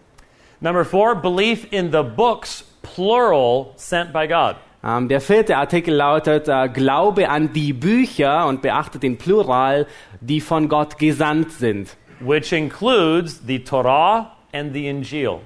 Number 0.60 0.86
four, 0.86 1.16
belief 1.16 1.68
in 1.72 1.92
the 1.92 2.04
books, 2.04 2.64
plural, 2.84 3.74
sent 3.76 4.14
by 4.14 4.28
God. 4.28 4.56
Ähm, 4.84 5.10
der 5.10 5.22
vierte 5.22 5.58
Artikel 5.58 5.94
lautet 5.94 6.48
äh, 6.48 6.68
Glaube 6.70 7.30
an 7.30 7.54
die 7.54 7.74
Bücher 7.74 8.48
und 8.48 8.62
beachtet 8.62 9.04
den 9.04 9.18
Plural, 9.18 9.86
die 10.22 10.42
von 10.42 10.70
Gott 10.70 10.98
gesandt 10.98 11.52
sind. 11.52 11.96
which 12.24 12.54
includes 12.54 13.42
the 13.48 13.58
Torah 13.60 14.32
and 14.54 14.74
the 14.74 14.88
Injil. 14.88 15.42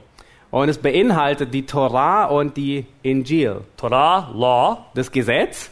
Und 0.56 0.70
es 0.70 0.78
beinhaltet 0.78 1.54
die 1.54 1.66
Torah 1.66 2.28
und 2.28 2.56
die 2.56 2.86
Injil. 3.04 3.60
Torah, 3.76 4.32
law, 4.34 4.86
Das 4.94 5.12
Gesetz 5.12 5.70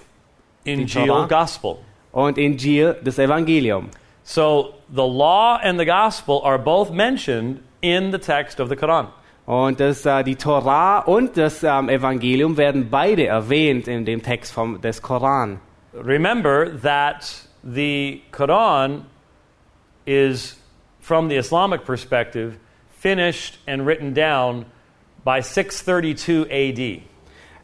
Injil, 0.66 1.26
gospel. 1.30 1.78
und 2.12 2.38
Injil, 2.38 2.98
das 3.02 3.18
Evangelium. 3.18 3.90
So 4.24 4.74
the 4.94 5.08
law 5.08 5.58
and 5.64 5.80
the 5.80 5.86
gospel 5.86 6.42
are 6.44 6.60
both 6.60 6.92
mentioned 6.92 7.62
in 7.80 8.12
the 8.12 8.18
text 8.18 8.60
of 8.60 8.68
the 8.68 8.76
Quran. 8.76 9.08
Und 9.46 9.80
das, 9.80 10.06
äh, 10.06 10.22
die 10.22 10.36
Torah 10.36 11.00
und 11.00 11.38
das 11.38 11.64
ähm, 11.64 11.88
Evangelium 11.88 12.58
werden 12.58 12.90
beide 12.90 13.26
erwähnt 13.26 13.88
in 13.88 14.04
dem 14.04 14.22
Text 14.22 14.52
vom, 14.52 14.82
des 14.82 15.02
Koran. 15.02 15.62
Remember 15.94 16.70
that 16.82 17.48
the 17.64 18.22
Quran 18.34 19.04
is, 20.06 20.58
from 21.00 21.30
the 21.30 21.38
Islamic 21.38 21.86
perspective, 21.86 22.58
finished 23.00 23.60
and 23.66 23.86
written 23.88 24.14
down 24.14 24.66
by 25.24 25.42
632 25.42 26.48
AD. 26.50 27.02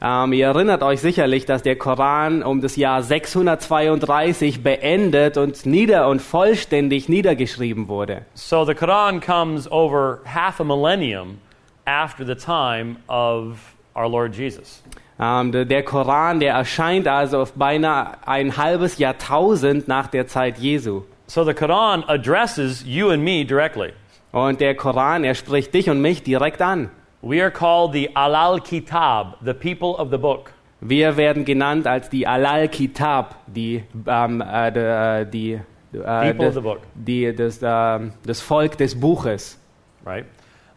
Ähm, 0.01 0.31
ihr 0.31 0.47
erinnert 0.47 0.81
euch 0.81 1.01
sicherlich, 1.01 1.45
dass 1.45 1.61
der 1.61 1.75
Koran 1.75 2.41
um 2.41 2.61
das 2.61 2.77
Jahr 2.77 3.03
632 3.03 4.63
beendet 4.63 5.37
und 5.37 5.65
nieder 5.65 6.07
und 6.07 6.21
vollständig 6.21 7.09
niedergeschrieben 7.09 7.89
wurde. 7.89 8.25
So 8.33 8.63
the 8.63 8.73
Quran 8.73 9.19
comes 9.19 9.69
over 9.69 10.19
half 10.25 10.61
a 10.61 10.63
millennium 10.63 11.39
after 11.85 12.25
the 12.25 12.35
time 12.35 12.95
of 13.09 13.75
our 13.93 14.09
Lord 14.09 14.35
Jesus. 14.35 14.81
Ähm, 15.19 15.51
der, 15.51 15.65
der 15.65 15.83
Koran, 15.83 16.39
der 16.39 16.53
erscheint 16.53 17.05
also 17.09 17.41
auf 17.41 17.51
beinahe 17.53 18.11
ein 18.25 18.55
halbes 18.55 18.99
Jahrtausend 18.99 19.89
nach 19.89 20.07
der 20.07 20.27
Zeit 20.27 20.57
Jesu. 20.59 21.01
So 21.27 21.43
the 21.43 21.53
Quran 21.53 22.05
addresses 22.07 22.85
you 22.85 23.09
and 23.09 23.21
me 23.21 23.43
directly. 23.43 23.91
Und 24.31 24.61
der 24.61 24.75
Koran, 24.75 25.25
er 25.25 25.35
spricht 25.35 25.73
dich 25.73 25.89
und 25.89 26.01
mich 26.01 26.23
direkt 26.23 26.61
an. 26.61 26.89
We 27.21 27.41
are 27.41 27.51
called 27.51 27.91
the 27.93 28.09
Alal 28.15 28.63
Kitab, 28.63 29.37
the 29.43 29.53
people 29.53 29.95
of 29.97 30.09
the 30.09 30.17
book. 30.17 30.53
Wir 30.81 31.17
werden 31.17 31.43
genannt 31.43 31.85
als 31.87 32.09
die 32.09 32.25
Alal-Kitab, 32.25 33.35
die, 33.47 33.83
ähm, 34.07 34.39
äh, 34.41 34.71
de- 34.71 35.21
äh, 35.21 35.25
die, 35.25 35.59
äh, 35.93 36.31
People 36.31 36.47
of 36.47 36.53
the 36.53 36.61
book. 36.61 36.79
die, 36.95 37.35
das, 37.35 37.59
ähm, 37.61 38.13
das 38.25 38.39
Volk 38.39 38.77
des 38.77 38.97
Buches. 38.97 39.57
right? 40.05 40.25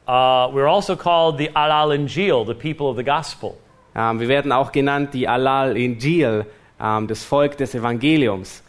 Uh, 0.09 0.51
we're 0.53 0.67
also 0.67 0.97
called 0.97 1.39
the 1.39 1.49
Alal 1.55 1.95
Injil, 1.95 2.45
the 2.45 2.55
people 2.55 2.89
of 2.89 2.97
the 2.97 3.05
gospel. 3.05 3.55
Ähm, 3.95 4.19
wir 4.19 4.27
werden 4.27 4.51
auch 4.51 4.73
genannt 4.73 5.15
die 5.15 5.29
Alal-Injil, 5.29 6.45
ähm, 6.81 7.07
das 7.07 7.23
Volk 7.23 7.57
des 7.59 7.73
Evangeliums. 7.77 8.65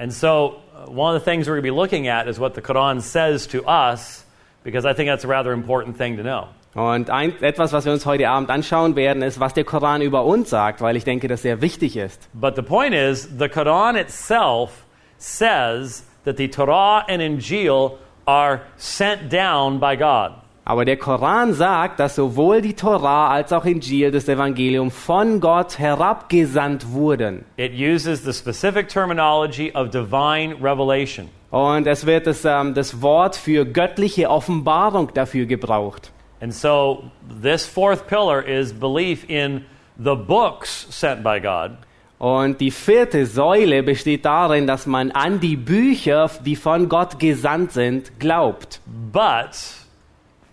And 0.00 0.12
so, 0.12 0.56
uh, 0.74 0.90
one 0.90 1.14
of 1.14 1.22
the 1.22 1.30
things 1.30 1.46
we're 1.46 1.52
going 1.60 1.62
to 1.62 1.70
be 1.72 1.80
looking 1.80 2.08
at 2.08 2.26
is 2.26 2.40
what 2.40 2.56
the 2.56 2.60
Quran 2.60 3.00
says 3.00 3.46
to 3.46 3.62
us, 3.68 4.26
because 4.64 4.84
I 4.84 4.92
think 4.94 5.08
that's 5.08 5.24
a 5.24 5.28
rather 5.28 5.52
important 5.52 5.96
thing 5.96 6.16
to 6.16 6.24
know. 6.24 6.48
Und 6.74 7.10
ein, 7.10 7.34
etwas, 7.42 7.72
was 7.72 7.84
wir 7.84 7.92
uns 7.92 8.06
heute 8.06 8.30
Abend 8.30 8.48
anschauen 8.48 8.96
werden, 8.96 9.22
ist, 9.22 9.40
was 9.40 9.52
der 9.52 9.64
Koran 9.64 10.00
über 10.00 10.24
uns 10.24 10.48
sagt, 10.48 10.80
weil 10.80 10.96
ich 10.96 11.04
denke, 11.04 11.28
das 11.28 11.42
sehr 11.42 11.60
wichtig 11.60 11.96
ist. 11.96 12.28
But 12.32 12.56
the 12.56 12.62
point 12.62 12.94
is, 12.94 13.28
the 13.38 13.48
Quran 13.48 13.96
itself 13.96 14.86
says 15.18 16.04
that 16.24 16.38
the 16.38 16.48
Torah 16.48 17.04
and 17.08 17.20
Injil 17.20 17.98
are 18.24 18.62
sent 18.76 19.30
down 19.30 19.78
by 19.78 19.96
God. 19.96 20.32
Aber 20.64 20.84
der 20.84 20.96
Koran 20.96 21.54
sagt, 21.54 21.98
dass 21.98 22.14
sowohl 22.14 22.62
die 22.62 22.74
Torah 22.74 23.30
als 23.30 23.52
auch 23.52 23.64
Injil, 23.64 24.12
das 24.12 24.28
Evangelium, 24.28 24.92
von 24.92 25.40
Gott 25.40 25.78
herabgesandt 25.78 26.92
wurden. 26.92 27.44
It 27.56 27.72
uses 27.72 28.22
the 28.22 28.32
specific 28.32 28.88
terminology 28.88 29.72
of 29.74 29.90
divine 29.90 30.54
revelation. 30.62 31.28
Und 31.50 31.86
es 31.86 32.06
wird 32.06 32.26
das, 32.26 32.44
ähm, 32.44 32.72
das 32.74 33.02
Wort 33.02 33.36
für 33.36 33.66
göttliche 33.66 34.30
Offenbarung 34.30 35.12
dafür 35.12 35.46
gebraucht. 35.46 36.12
And 36.42 36.52
so, 36.52 37.04
this 37.22 37.66
fourth 37.66 38.08
pillar 38.08 38.42
is 38.42 38.72
belief 38.72 39.30
in 39.30 39.64
the 39.96 40.16
books 40.16 40.88
sent 40.90 41.22
by 41.22 41.38
God. 41.38 41.78
Und 42.18 42.58
die 42.58 42.72
vierte 42.72 43.26
Säule 43.26 43.84
besteht 43.84 44.24
darin, 44.24 44.66
dass 44.66 44.84
man 44.86 45.12
an 45.12 45.38
die 45.38 45.56
Bücher, 45.56 46.28
die 46.44 46.56
von 46.56 46.88
Gott 46.88 47.20
gesandt 47.20 47.70
sind, 47.70 48.18
glaubt. 48.18 48.80
But 48.86 49.54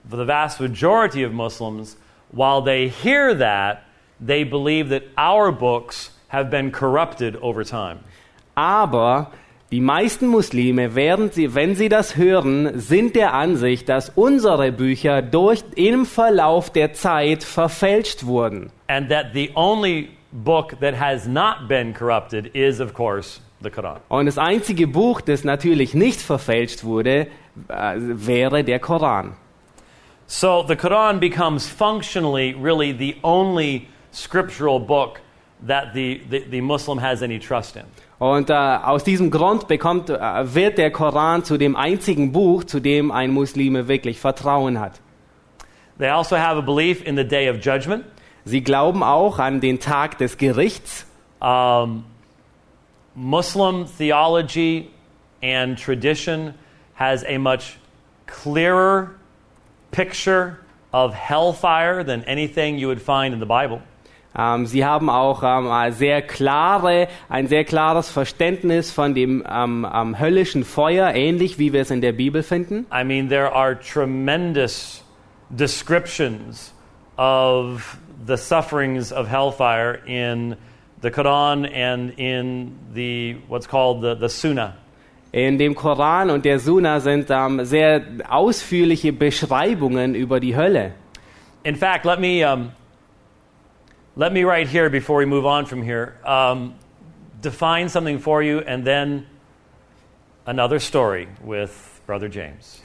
for 0.08 0.17
the 0.17 0.25
vast 0.25 0.60
majority 0.60 1.24
of 1.24 1.31
Muslims, 1.34 1.98
while 2.31 2.62
they 2.62 2.88
hear 2.88 3.34
that, 3.34 3.81
they 4.19 4.43
believe 4.43 4.89
that 4.89 5.03
our 5.17 5.51
books 5.51 6.12
have 6.27 6.51
been 6.51 6.72
corrupted 6.72 7.36
over 7.38 7.63
time. 7.63 8.01
Aber 8.53 9.31
die 9.72 9.82
meisten 9.82 10.28
Muslime, 10.28 10.96
während 10.96 11.36
sie, 11.36 11.54
wenn 11.54 11.76
sie 11.76 11.90
das 11.90 12.18
hören, 12.18 12.80
sind 12.80 13.16
der 13.16 13.34
Ansicht, 13.34 13.88
dass 13.88 14.10
unsere 14.10 14.72
Bücher 14.72 15.22
durch, 15.22 15.64
im 15.76 16.06
Verlauf 16.06 16.72
der 16.72 16.94
Zeit 16.94 17.44
verfälscht 17.44 18.26
wurden. 18.26 18.72
And 18.88 19.10
that 19.10 19.28
the 19.34 19.52
only 19.54 20.10
book 20.32 20.80
that 20.80 21.00
has 21.00 21.28
not 21.28 21.68
been 21.68 21.94
corrupted 21.94 22.56
is, 22.56 22.80
of 22.80 22.94
course, 22.94 23.42
the 23.62 23.70
Quran. 23.70 24.00
Und 24.10 24.26
das 24.26 24.40
einzige 24.40 24.88
Buch, 24.88 25.22
das 25.22 25.44
natürlich 25.44 25.94
nicht 25.94 26.20
verfälscht 26.20 26.84
wurde, 26.84 27.28
äh, 27.68 27.96
wäre 27.98 28.64
der 28.64 28.80
Koran. 28.80 29.36
So 30.26 30.64
the 30.68 30.76
Quran 30.76 31.20
becomes 31.20 31.68
functionally 31.68 32.56
really 32.60 32.96
the 32.98 33.16
only 33.24 33.88
scriptural 34.12 34.80
book 34.80 35.22
that 35.68 35.94
the, 35.94 36.22
the, 36.30 36.44
the 36.50 36.62
Muslim 36.62 37.00
has 37.00 37.22
any 37.22 37.40
trust 37.40 37.76
in. 37.76 37.84
Und 38.20 38.50
äh, 38.50 38.54
aus 38.54 39.06
diesem 39.06 39.32
Grund 39.32 39.70
bekommt, 39.70 40.10
äh, 40.10 40.54
wird 40.54 40.78
der 40.78 40.92
Koran 40.92 41.46
zu 41.46 41.58
dem 41.58 41.78
einzigen 41.78 42.34
Buch, 42.34 42.66
zu 42.66 42.82
dem 42.82 43.12
ein 43.12 43.32
Muslime 43.32 43.88
wirklich 43.88 44.20
Vertrauen 44.20 44.80
hat. 44.80 45.00
They 45.98 46.10
also 46.10 46.38
have 46.38 46.58
a 46.58 46.62
belief 46.62 47.06
in 47.06 47.16
the 47.16 47.24
day 47.24 47.50
of 47.50 47.58
judgment. 47.62 48.04
Sie 48.44 48.62
glauben 48.62 49.04
auch 49.04 49.40
an 49.40 49.62
den 49.62 49.80
Tag 49.80 50.18
des 50.18 50.38
Gerichts. 50.38 51.06
Um, 51.42 52.04
Muslim 53.16 53.86
theology 53.98 54.90
and 55.42 55.78
tradition 55.78 56.54
has 56.96 57.24
a 57.26 57.38
much 57.38 57.78
clearer 58.28 59.12
picture 59.92 60.58
of 60.94 61.14
hellfire 61.14 62.04
than 62.04 62.24
anything 62.26 62.78
you 62.78 62.88
would 62.88 63.02
find 63.02 63.34
in 63.34 63.40
the 63.40 63.46
Bible. 63.46 63.82
Ähm, 64.38 64.65
sie 64.65 64.86
haben 64.86 65.09
auch 65.09 65.41
ähm, 65.43 65.71
ein 65.71 65.91
sehr 65.91 66.21
klare, 66.21 67.07
ein 67.29 67.48
sehr 67.48 67.63
klares 67.63 68.09
Verständnis 68.09 68.91
von 68.91 69.15
dem 69.15 69.43
ähm, 69.50 69.88
ähm, 69.91 70.19
höllischen 70.19 70.63
Feuer, 70.63 71.13
ähnlich 71.15 71.57
wie 71.57 71.74
wir 71.74 71.81
es 71.81 71.91
in 71.91 72.01
der 72.01 72.12
Bibel 72.13 72.43
finden. 72.43 72.86
I 72.93 73.03
mean, 73.03 73.27
there 73.27 73.51
are 73.53 73.77
tremendous 73.79 75.03
descriptions 75.50 76.74
of 77.17 77.98
the 78.27 78.38
sufferings 78.38 79.12
of 79.12 79.27
hellfire 79.27 80.00
in 80.05 80.55
the 81.01 81.09
Quran 81.09 81.65
and 81.65 82.13
in 82.17 82.77
the 82.93 83.38
what's 83.48 83.67
called 83.67 84.01
the, 84.01 84.15
the 84.15 84.29
Sunnah. 84.29 84.75
In 85.31 85.57
dem 85.59 85.75
Koran 85.75 86.31
und 86.31 86.43
der 86.43 86.59
Sunna 86.59 87.00
sind 87.00 87.27
ähm, 87.29 87.63
sehr 87.63 88.01
ausführliche 88.27 89.13
Beschreibungen 89.13 90.15
über 90.15 90.39
die 90.39 90.55
Hölle. 90.55 90.93
In 91.63 91.75
fact, 91.75 92.05
let 92.05 92.19
me 92.19 92.43
um, 92.43 92.71
let 94.20 94.34
me 94.34 94.44
right 94.44 94.68
here 94.68 94.90
before 94.90 95.18
we 95.20 95.26
move 95.26 95.46
on 95.46 95.66
from 95.66 95.82
here 95.82 96.18
um, 96.26 96.76
define 97.42 97.88
something 97.88 98.20
for 98.20 98.44
you, 98.44 98.60
and 98.60 98.84
then 98.84 99.26
another 100.46 100.78
story 100.80 101.30
with 101.42 102.02
Brother 102.06 102.28
James. 102.28 102.82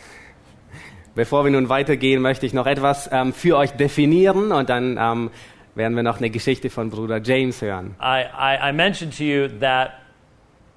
Bevor 1.17 1.45
wir 1.45 1.51
nun 1.51 1.69
weitergehen, 1.69 2.23
möchte 2.23 2.47
ich 2.47 2.55
noch 2.55 2.67
etwas 2.67 3.09
ähm, 3.11 3.33
für 3.33 3.57
euch 3.57 3.73
definieren 3.73 4.53
und 4.53 4.69
dann 4.69 4.97
ähm, 4.97 5.31
werden 5.75 5.97
wir 5.97 6.05
noch 6.05 6.19
eine 6.19 6.31
Geschichte 6.31 6.71
von 6.71 6.91
Bruder 6.91 7.21
James 7.21 7.61
hören. 7.63 7.97
I, 8.01 8.23
I, 8.33 8.71
I 8.71 8.73
mentioned 8.73 9.17
to 9.19 9.25
you 9.25 9.49
that 9.59 9.95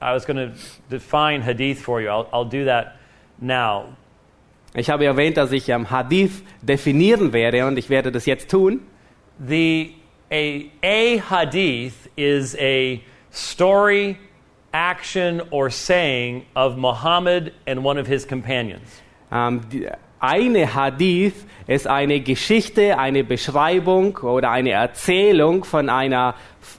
I 0.01 0.13
was 0.13 0.25
going 0.25 0.37
to 0.37 0.55
define 0.89 1.43
hadith 1.43 1.79
for 1.79 2.01
you. 2.01 2.09
I'll, 2.09 2.27
I'll 2.31 2.49
do 2.49 2.65
that 2.65 2.95
now. 3.39 3.95
Ich 4.73 4.89
habe 4.89 5.05
erwähnt, 5.05 5.37
dass 5.37 5.51
ich 5.51 5.69
ähm, 5.69 5.91
Hadith 5.91 6.43
definieren 6.63 7.31
werde 7.31 7.67
und 7.67 7.77
ich 7.77 7.91
werde 7.91 8.11
das 8.11 8.25
jetzt 8.25 8.49
tun. 8.49 8.81
The 9.39 9.93
a, 10.31 10.71
a 10.83 11.17
hadith 11.17 12.07
is 12.17 12.55
a 12.59 13.03
story, 13.31 14.17
action, 14.73 15.41
or 15.51 15.69
saying 15.69 16.45
of 16.55 16.77
Muhammad 16.77 17.53
and 17.65 17.83
one 17.83 17.97
of 17.97 18.07
his 18.07 18.25
companions. 18.25 19.01
Ähm, 19.31 19.61
die, 19.69 19.89
eine 20.19 20.65
Hadith 20.73 21.45
ist 21.67 21.87
eine 21.87 22.19
Geschichte, 22.21 22.97
eine 22.97 23.23
Beschreibung 23.23 24.17
oder 24.17 24.49
eine 24.51 24.71
Erzählung 24.71 25.63
von 25.63 25.89
einer 25.89 26.35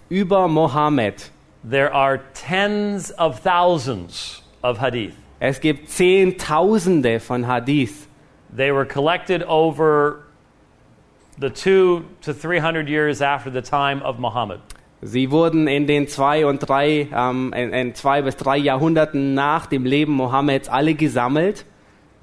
über 0.09 0.49
Mohammed. 0.49 1.31
There 1.63 1.93
are 1.93 2.21
tens 2.35 3.13
of 3.19 3.43
thousands 3.43 4.43
of 4.63 4.79
hadith. 4.79 5.15
Es 5.41 5.61
gibt 5.61 5.89
Zehntausende 5.89 7.21
von 7.21 7.47
Hadith. 7.47 8.09
They 8.55 8.73
were 8.73 8.87
collected 8.87 9.45
over 9.45 10.25
the 11.41 11.51
two 11.51 12.05
to 12.23 12.33
three 12.33 12.59
hundred 12.59 12.89
years 12.89 13.23
after 13.23 13.51
the 13.51 13.63
time 13.63 14.03
of 14.03 14.19
Muhammad. 14.19 14.61
Sie 15.01 15.31
wurden 15.31 15.69
in 15.69 15.87
den 15.87 16.09
zwei 16.09 16.45
und 16.45 16.59
drei, 16.59 17.09
ähm, 17.15 17.53
in, 17.53 17.73
in 17.73 17.95
zwei 17.95 18.23
bis 18.23 18.37
drei 18.37 18.57
Jahrhunderten 18.57 19.35
nach 19.35 19.67
dem 19.67 19.85
Leben 19.85 20.13
Mohammeds 20.13 20.69
alle 20.69 20.95
gesammelt. 20.95 21.65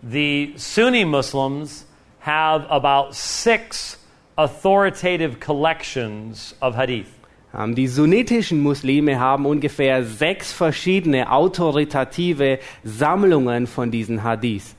The 0.02 0.54
Sunni 0.58 1.06
Muslims 1.06 1.88
have 2.20 2.70
about 2.70 3.14
six 3.14 3.98
authoritative 4.36 5.40
collections 5.40 6.54
of 6.62 6.76
hadith. 6.76 7.08
Ähm, 7.58 7.76
die 7.76 7.88
sunnitischen 7.88 8.62
Muslime 8.62 9.20
haben 9.20 9.46
ungefähr 9.46 10.04
sechs 10.04 10.52
verschiedene 10.52 11.32
autoritative 11.32 12.60
Sammlungen 12.84 13.68
von 13.68 13.90
diesen 13.90 14.24
Hadith. 14.24 14.75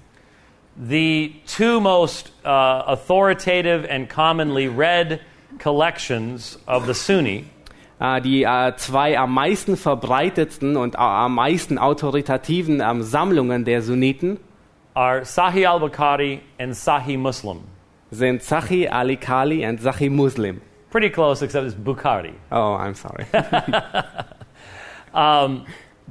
The 0.78 1.34
two 1.46 1.80
most 1.80 2.30
uh, 2.44 2.82
authoritative 2.86 3.86
and 3.88 4.08
commonly 4.08 4.68
read 4.68 5.20
collections 5.58 6.58
of 6.66 6.86
the 6.86 6.94
Sunni 6.94 7.46
Äh, 7.98 8.20
die 8.20 8.44
äh, 8.44 8.76
zwei 8.76 9.18
am 9.18 9.32
meisten 9.32 9.76
verbreitetsten 9.76 10.76
und 10.76 10.96
äh, 10.96 10.98
am 10.98 11.34
meisten 11.34 11.78
autoritativen 11.78 12.82
ähm, 12.82 13.02
Sammlungen 13.02 13.64
der 13.64 13.80
Sunniten 13.80 14.38
are 14.92 15.24
Sahih 15.24 15.66
al 15.66 15.80
Bukhari 15.80 16.40
and 16.58 16.74
Sahih 16.74 17.16
Muslim. 17.16 17.60
sind 18.10 18.42
Sahih 18.42 18.90
al-Kali 18.90 19.66
und 19.66 19.80
Sahih 19.80 20.10
Muslim. 20.10 20.60
Pretty 20.90 21.10
close, 21.10 21.42
except 21.42 21.66
it's 21.66 21.74
Bukhari. 21.74 22.34
Oh, 22.50 22.76
I'm 22.78 22.94
sorry. 22.94 23.26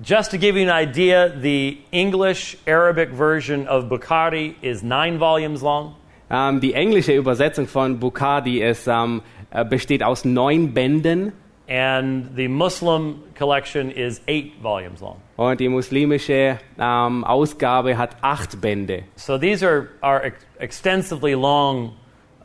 Just 0.04 0.32
to 0.32 0.38
give 0.38 0.58
you 0.58 0.64
an 0.64 0.70
idea, 0.70 1.30
the 1.30 1.78
English 1.94 2.58
Arabic 2.68 3.12
version 3.12 3.66
of 3.68 3.86
Bukhari 3.86 4.56
is 4.62 4.84
nine 4.84 5.18
volumes 5.20 5.62
long. 5.62 5.96
ähm, 6.30 6.60
die 6.60 6.74
englische 6.74 7.14
Übersetzung 7.14 7.66
von 7.66 7.98
Bukhari 8.00 8.62
ist, 8.62 8.88
ähm, 8.88 9.22
äh, 9.52 9.64
besteht 9.64 10.04
aus 10.04 10.26
neun 10.26 10.74
Bänden 10.74 11.32
and 11.70 12.36
the 12.36 12.48
Muslim 12.50 13.24
collection 13.38 13.90
is 13.90 14.22
eight 14.28 14.52
volumes 14.62 15.00
long. 15.02 15.16
und 15.38 15.60
die 15.62 15.70
muslimische 15.70 16.60
ähm, 16.78 17.24
Ausgabe 17.24 17.98
hat 17.98 18.18
acht 18.22 18.60
Bände. 18.60 19.04
So 19.16 19.38
these 19.38 19.66
are, 19.66 19.88
are 20.02 20.34
extensively 20.60 21.36
long 21.36 21.94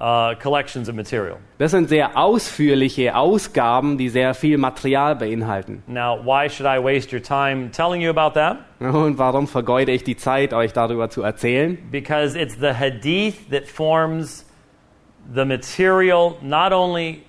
uh, 0.01 0.35
collections 0.41 0.89
of 0.89 0.95
material. 0.95 1.39
Das 1.59 1.73
sind 1.73 1.89
sehr 1.89 2.17
ausführliche 2.17 3.15
Ausgaben, 3.15 3.99
die 3.99 4.09
sehr 4.09 4.35
viel 4.35 4.59
Material 4.59 5.15
beinhalten. 5.15 5.83
Now, 5.87 6.17
why 6.17 6.49
should 6.49 6.67
I 6.67 6.83
waste 6.83 7.13
your 7.13 7.23
time 7.23 7.71
telling 7.71 8.01
you 8.01 8.11
about 8.11 8.35
that? 8.35 8.59
Und 8.81 9.19
warum 9.19 9.47
vergeude 9.47 9.93
ich 9.93 10.03
die 10.03 10.17
Zeit, 10.17 10.55
euch 10.55 10.73
darüber 10.73 11.11
zu 11.11 11.23
erzählen? 11.23 11.79
Because 11.91 12.35
it's 12.39 12.57
the 12.59 12.73
hadith 12.73 13.51
that 13.51 13.67
forms 13.67 14.47
the 15.33 15.45
material 15.45 16.37
not 16.43 16.73
only 16.73 17.23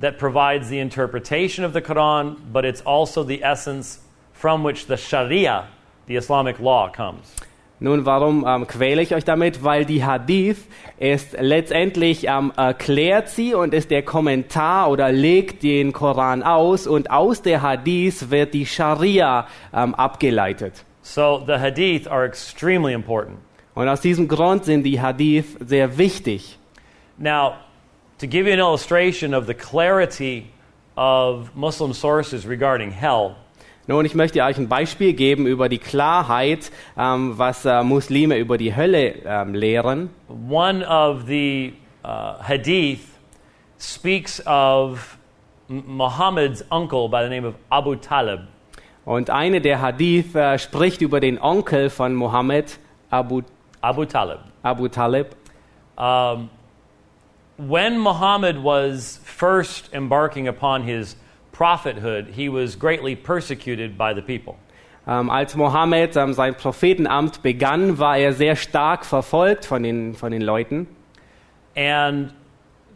that 0.00 0.18
provides 0.18 0.68
the 0.68 0.78
interpretation 0.78 1.64
of 1.64 1.72
the 1.72 1.80
Quran, 1.80 2.36
but 2.52 2.64
it's 2.64 2.82
also 2.82 3.22
the 3.22 3.42
essence 3.42 4.00
from 4.32 4.62
which 4.62 4.86
the 4.86 4.96
Sharia, 4.96 5.68
the 6.06 6.16
Islamic 6.16 6.58
law, 6.60 6.90
comes. 6.90 7.34
Nun, 7.78 8.06
warum 8.06 8.46
ähm, 8.48 8.66
quäle 8.66 9.02
ich 9.02 9.14
euch 9.14 9.24
damit? 9.24 9.62
Weil 9.62 9.84
die 9.84 10.02
Hadith 10.02 10.66
ist 10.98 11.36
letztendlich 11.38 12.26
ähm, 12.26 12.50
erklärt 12.56 13.28
sie 13.28 13.52
und 13.54 13.74
ist 13.74 13.90
der 13.90 14.02
Kommentar 14.02 14.90
oder 14.90 15.12
legt 15.12 15.62
den 15.62 15.92
Koran 15.92 16.42
aus 16.42 16.86
und 16.86 17.10
aus 17.10 17.42
der 17.42 17.60
Hadith 17.60 18.30
wird 18.30 18.54
die 18.54 18.64
Scharia 18.64 19.46
ähm, 19.74 19.94
abgeleitet. 19.94 20.84
So 21.02 21.42
the 21.46 21.58
hadith 21.58 22.08
are 22.08 22.24
extremely 22.24 22.94
important. 22.94 23.38
Und 23.74 23.88
aus 23.88 24.00
diesem 24.00 24.26
Grund 24.26 24.64
sind 24.64 24.82
die 24.84 24.98
Hadith 24.98 25.58
sehr 25.60 25.98
wichtig. 25.98 26.58
Now, 27.18 27.56
to 28.18 28.26
give 28.26 28.48
you 28.48 28.54
an 28.54 28.58
illustration 28.58 29.34
of 29.34 29.46
the 29.46 29.54
clarity 29.54 30.46
of 30.96 31.54
Muslim 31.54 31.92
sources 31.92 32.48
regarding 32.48 32.90
hell, 32.90 33.36
Nun, 33.88 34.04
ich 34.04 34.16
möchte 34.16 34.42
euch 34.42 34.58
ein 34.58 34.68
Beispiel 34.68 35.12
geben 35.12 35.46
über 35.46 35.68
die 35.68 35.78
Klarheit, 35.78 36.72
ähm, 36.98 37.38
was 37.38 37.64
äh, 37.64 37.84
Muslime 37.84 38.36
über 38.36 38.58
die 38.58 38.74
Hölle 38.74 39.14
ähm, 39.24 39.54
lehren. 39.54 40.10
one 40.28 40.84
of 40.84 41.26
the 41.28 41.72
uh, 42.04 42.34
hadith 42.42 43.00
speaks 43.78 44.44
of 44.44 45.16
Muhammad's 45.68 46.64
uncle 46.70 47.08
by 47.08 47.22
the 47.22 47.28
name 47.28 47.46
of 47.46 47.54
Abu 47.70 47.94
Talib. 47.94 48.40
Und 49.04 49.30
eine 49.30 49.60
der 49.60 49.80
Hadith 49.80 50.34
äh, 50.34 50.58
spricht 50.58 51.00
über 51.00 51.20
den 51.20 51.40
Onkel 51.40 51.88
von 51.88 52.12
Mohammed, 52.12 52.80
Abu, 53.10 53.42
Abu 53.80 54.04
Talib. 54.04 54.40
Abu 54.64 54.88
Talib. 54.88 55.28
Um, 55.96 56.50
when 57.56 58.00
Muhammad 58.00 58.56
was 58.64 59.20
first 59.24 59.94
embarking 59.94 60.48
upon 60.48 60.82
his 60.82 61.16
prophethood, 61.56 62.28
he 62.34 62.48
was 62.48 62.76
greatly 62.76 63.16
persecuted 63.16 63.96
by 63.96 64.12
the 64.12 64.20
people. 64.20 64.56
Ähm, 65.08 65.30
als 65.30 65.54
Mohammed 65.54 66.16
ähm, 66.16 66.32
sein 66.32 66.54
Prophetenamt 66.56 67.42
begann, 67.42 67.98
war 67.98 68.18
er 68.18 68.32
sehr 68.32 68.56
stark 68.56 69.06
verfolgt 69.06 69.64
von 69.64 69.82
den, 69.82 70.14
von 70.14 70.32
den 70.32 70.42
Leuten. 70.42 70.88
And 71.76 72.34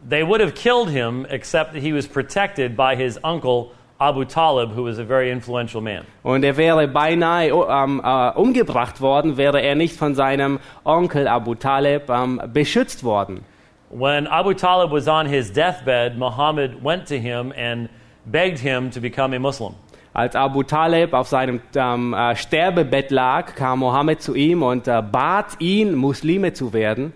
they 0.07 0.23
would 0.23 0.41
have 0.41 0.53
killed 0.53 0.89
him, 0.89 1.25
except 1.29 1.73
that 1.73 1.81
he 1.81 1.93
was 1.93 2.07
protected 2.07 2.75
by 2.75 2.95
his 2.95 3.17
uncle 3.23 3.71
Abu 3.99 4.25
Talib, 4.25 4.75
who 4.75 4.83
was 4.83 4.99
a 4.99 5.05
very 5.05 5.31
influential 5.31 5.81
man. 5.81 6.05
Und 6.23 6.43
er 6.43 6.57
wäre 6.57 6.87
beinahe 6.87 7.49
ähm, 7.49 8.01
äh, 8.03 8.31
umgebracht 8.31 8.99
worden, 8.99 9.37
wäre 9.37 9.61
er 9.61 9.75
nicht 9.75 9.95
von 9.95 10.15
seinem 10.15 10.59
Onkel 10.83 11.27
Abu 11.27 11.55
Talib 11.55 12.09
ähm, 12.09 12.41
beschützt 12.51 13.03
worden. 13.03 13.45
When 13.89 14.27
Abu 14.27 14.53
Talib 14.53 14.91
was 14.91 15.07
on 15.07 15.27
his 15.27 15.51
deathbed, 15.51 16.17
Muhammad 16.17 16.83
went 16.83 17.07
to 17.07 17.15
him 17.15 17.53
and 17.55 17.89
begged 18.25 18.59
him 18.59 18.91
to 18.91 18.99
become 18.99 19.35
a 19.35 19.39
Muslim. 19.39 19.75
Als 20.13 20.35
Abu 20.35 20.63
Talib 20.63 21.13
auf 21.13 21.29
seinem 21.29 21.61
ähm, 21.73 22.13
äh, 22.13 22.35
Sterbebett 22.35 23.11
lag, 23.11 23.55
kam 23.55 23.79
Mohammed 23.79 24.21
zu 24.21 24.35
ihm 24.35 24.61
und 24.61 24.87
äh, 24.87 25.01
bat 25.01 25.59
ihn, 25.59 25.95
Muslime 25.95 26.51
zu 26.51 26.73
werden. 26.73 27.13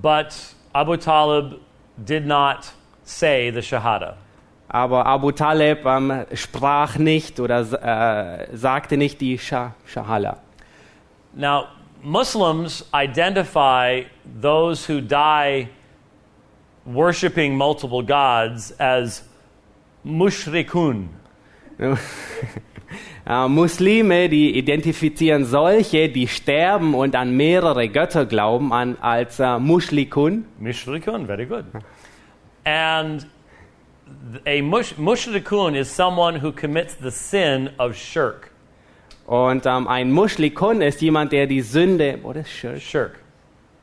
But 0.00 0.34
Abu 0.72 0.96
Talib 0.96 1.60
did 1.96 2.26
not 2.26 2.72
say 3.04 3.50
the 3.52 3.60
Shahada. 3.60 4.16
Aber 4.68 5.04
Abu 5.04 5.32
Talib 5.32 5.84
ähm, 5.84 6.24
sprach 6.32 6.96
nicht 6.96 7.38
oder 7.38 7.60
äh, 7.60 8.56
sagte 8.56 8.96
nicht 8.96 9.20
die 9.20 9.38
Sha 9.38 9.74
Shahala. 9.86 10.38
Now, 11.34 11.66
Muslims 12.02 12.84
identify 12.92 14.04
those 14.40 14.86
who 14.86 15.00
die 15.00 15.68
worshiping 16.86 17.56
multiple 17.56 18.02
gods 18.02 18.72
as 18.78 19.22
mushrikun. 20.04 21.08
Muslime, 23.48 24.28
die 24.28 24.56
identifizieren 24.56 25.44
solche, 25.44 26.08
die 26.08 26.28
sterben 26.28 26.94
und 26.94 27.16
an 27.16 27.36
mehrere 27.36 27.88
Götter 27.88 28.26
glauben, 28.26 28.72
an, 28.72 28.96
als 29.00 29.40
äh, 29.40 29.58
Mushlikun. 29.58 30.44
Mushrikun, 30.58 31.26
very 31.26 31.46
good. 31.46 31.64
And 32.64 33.26
a 34.46 34.62
mush, 34.62 34.96
mushrikun 34.98 35.74
is 35.74 35.88
someone 35.94 36.40
who 36.40 36.52
commits 36.52 36.96
the 37.02 37.10
sin 37.10 37.70
of 37.78 37.96
shirk. 37.96 38.50
Und 39.26 39.64
ähm, 39.64 39.88
ein 39.88 40.12
Mushlikun 40.12 40.82
ist 40.82 41.00
jemand, 41.00 41.32
der 41.32 41.46
die 41.46 41.62
Sünde, 41.62 42.18
oder 42.22 42.40
ist 42.40 42.50
Shirk? 42.50 42.80
Shirk. 42.80 43.18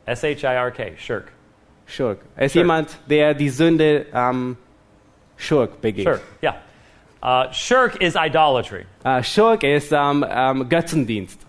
S 0.05 0.21
H 0.23 0.27
I 0.27 0.55
R 0.55 0.71
K, 0.71 0.95
shirk. 0.97 1.31
Shirk. 1.87 2.19
Er 2.35 2.45
ist 2.45 2.53
Shirk. 2.53 2.61
jemand, 2.61 2.97
der 3.09 3.33
die 3.33 3.49
Sünde 3.49 4.05
ähm, 4.13 4.55
Shirk 5.41 5.81
begeht. 5.81 6.03
Shirk, 6.03 6.21
yeah. 6.43 6.55
Uh, 7.23 7.51
shirk 7.51 8.01
is 8.01 8.15
idolatry. 8.15 8.85
Äh, 9.03 9.23
Shirk 9.23 9.63
ist 9.63 9.91
ähm, 9.91 10.25
ähm, 10.27 10.69
Götzendienst. 10.69 11.39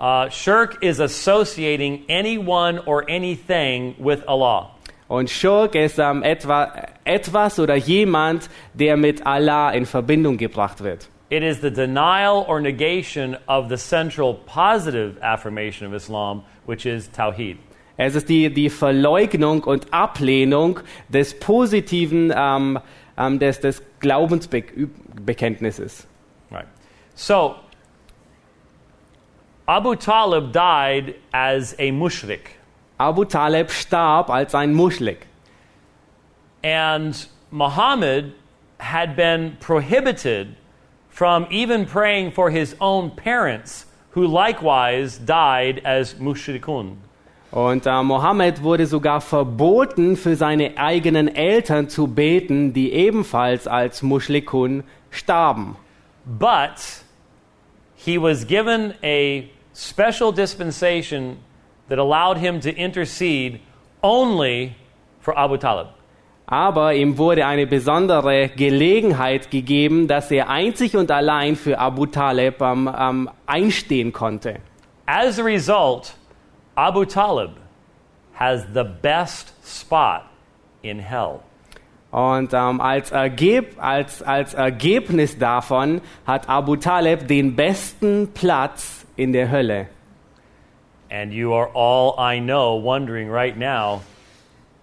Uh, 0.00 0.28
shirk 0.28 0.82
is 0.82 1.00
associating 1.00 2.04
anyone 2.08 2.80
or 2.86 3.04
anything 3.08 3.94
with 3.98 4.22
Allah. 4.26 4.70
Und 5.08 5.28
Shirk 5.30 5.74
ist 5.74 5.98
ähm, 5.98 6.22
etwa, 6.22 6.72
etwas 7.04 7.58
oder 7.58 7.76
jemand, 7.76 8.48
der 8.72 8.96
mit 8.96 9.26
Allah 9.26 9.70
in 9.70 9.86
Verbindung 9.86 10.36
gebracht 10.36 10.82
wird. 10.82 11.08
It 11.30 11.42
is 11.42 11.60
the 11.60 11.70
denial 11.70 12.44
or 12.48 12.60
negation 12.60 13.36
of 13.46 13.68
the 13.68 13.76
central 13.76 14.34
positive 14.46 15.18
affirmation 15.22 15.86
of 15.86 15.94
Islam, 15.94 16.42
which 16.66 16.86
is 16.86 17.10
Tawheed. 17.10 17.58
Es 17.96 18.16
ist 18.16 18.28
die, 18.28 18.52
die 18.52 18.70
Verleugnung 18.70 19.62
und 19.62 19.92
Ablehnung 19.92 20.80
des 21.08 21.38
positiven, 21.38 22.32
ähm, 22.36 22.80
ähm, 23.16 23.38
des, 23.38 23.60
des 23.60 23.80
Glaubensbekenntnisses. 24.00 26.06
Right. 26.50 26.66
So, 27.14 27.56
Abu 29.66 29.96
Talib 29.96 30.52
died 30.52 31.14
as 31.32 31.74
a 31.78 31.90
mushrik. 31.90 32.58
Abu 32.98 33.24
Talib 33.24 33.70
starb 33.70 34.30
als 34.30 34.54
ein 34.54 34.74
Muschlik. 34.74 35.26
And 36.62 37.26
Muhammad 37.50 38.34
had 38.78 39.16
been 39.16 39.56
prohibited 39.60 40.56
from 41.08 41.46
even 41.50 41.86
praying 41.86 42.32
for 42.32 42.50
his 42.50 42.76
own 42.80 43.10
parents, 43.10 43.86
who 44.10 44.26
likewise 44.26 45.18
died 45.18 45.80
as 45.84 46.14
mushrikun. 46.14 46.96
Und 47.54 47.86
äh, 47.86 48.02
Mohammed 48.02 48.64
wurde 48.64 48.84
sogar 48.84 49.20
verboten, 49.20 50.16
für 50.16 50.34
seine 50.34 50.76
eigenen 50.76 51.32
Eltern 51.32 51.88
zu 51.88 52.08
beten, 52.08 52.72
die 52.72 52.92
ebenfalls 52.92 53.68
als 53.68 54.02
Muschlikun 54.02 54.82
starben. 55.10 55.76
But 56.24 57.04
he 57.94 58.20
was 58.20 58.44
given 58.44 58.94
a 59.04 59.44
special 59.72 60.32
dispensation 60.32 61.36
that 61.88 62.00
allowed 62.00 62.38
him 62.38 62.60
to 62.60 62.70
intercede 62.70 63.60
only 64.02 64.74
for 65.20 65.38
Abu 65.38 65.56
Talib. 65.56 65.86
Aber 66.46 66.92
ihm 66.92 67.16
wurde 67.18 67.46
eine 67.46 67.68
besondere 67.68 68.48
Gelegenheit 68.48 69.52
gegeben, 69.52 70.08
dass 70.08 70.28
er 70.32 70.48
einzig 70.48 70.96
und 70.96 71.08
allein 71.12 71.54
für 71.54 71.78
Abu 71.78 72.06
Talib 72.06 72.60
ähm, 72.60 72.90
ähm, 72.98 73.30
einstehen 73.46 74.12
konnte. 74.12 74.56
As 75.06 75.38
a 75.38 75.44
result, 75.44 76.16
Abu 76.76 77.04
Talib 77.04 77.52
has 78.34 78.66
the 78.72 78.84
best 78.84 79.52
spot 79.64 80.26
in 80.82 80.98
hell. 80.98 81.40
Und 82.10 82.52
ähm, 82.54 82.80
als, 82.80 83.10
Ergeb 83.10 83.76
als, 83.78 84.22
als 84.22 84.54
Ergebnis 84.54 85.36
davon 85.36 86.00
hat 86.26 86.48
Abu 86.48 86.76
Talib 86.76 87.26
den 87.26 87.56
besten 87.56 88.32
Platz 88.32 89.04
in 89.16 89.32
der 89.32 89.50
Hölle. 89.50 89.88
And 91.10 91.32
you 91.32 91.52
are 91.54 91.70
all 91.74 92.14
I 92.18 92.40
know 92.40 92.76
wondering 92.76 93.30
right 93.30 93.56
now 93.56 94.02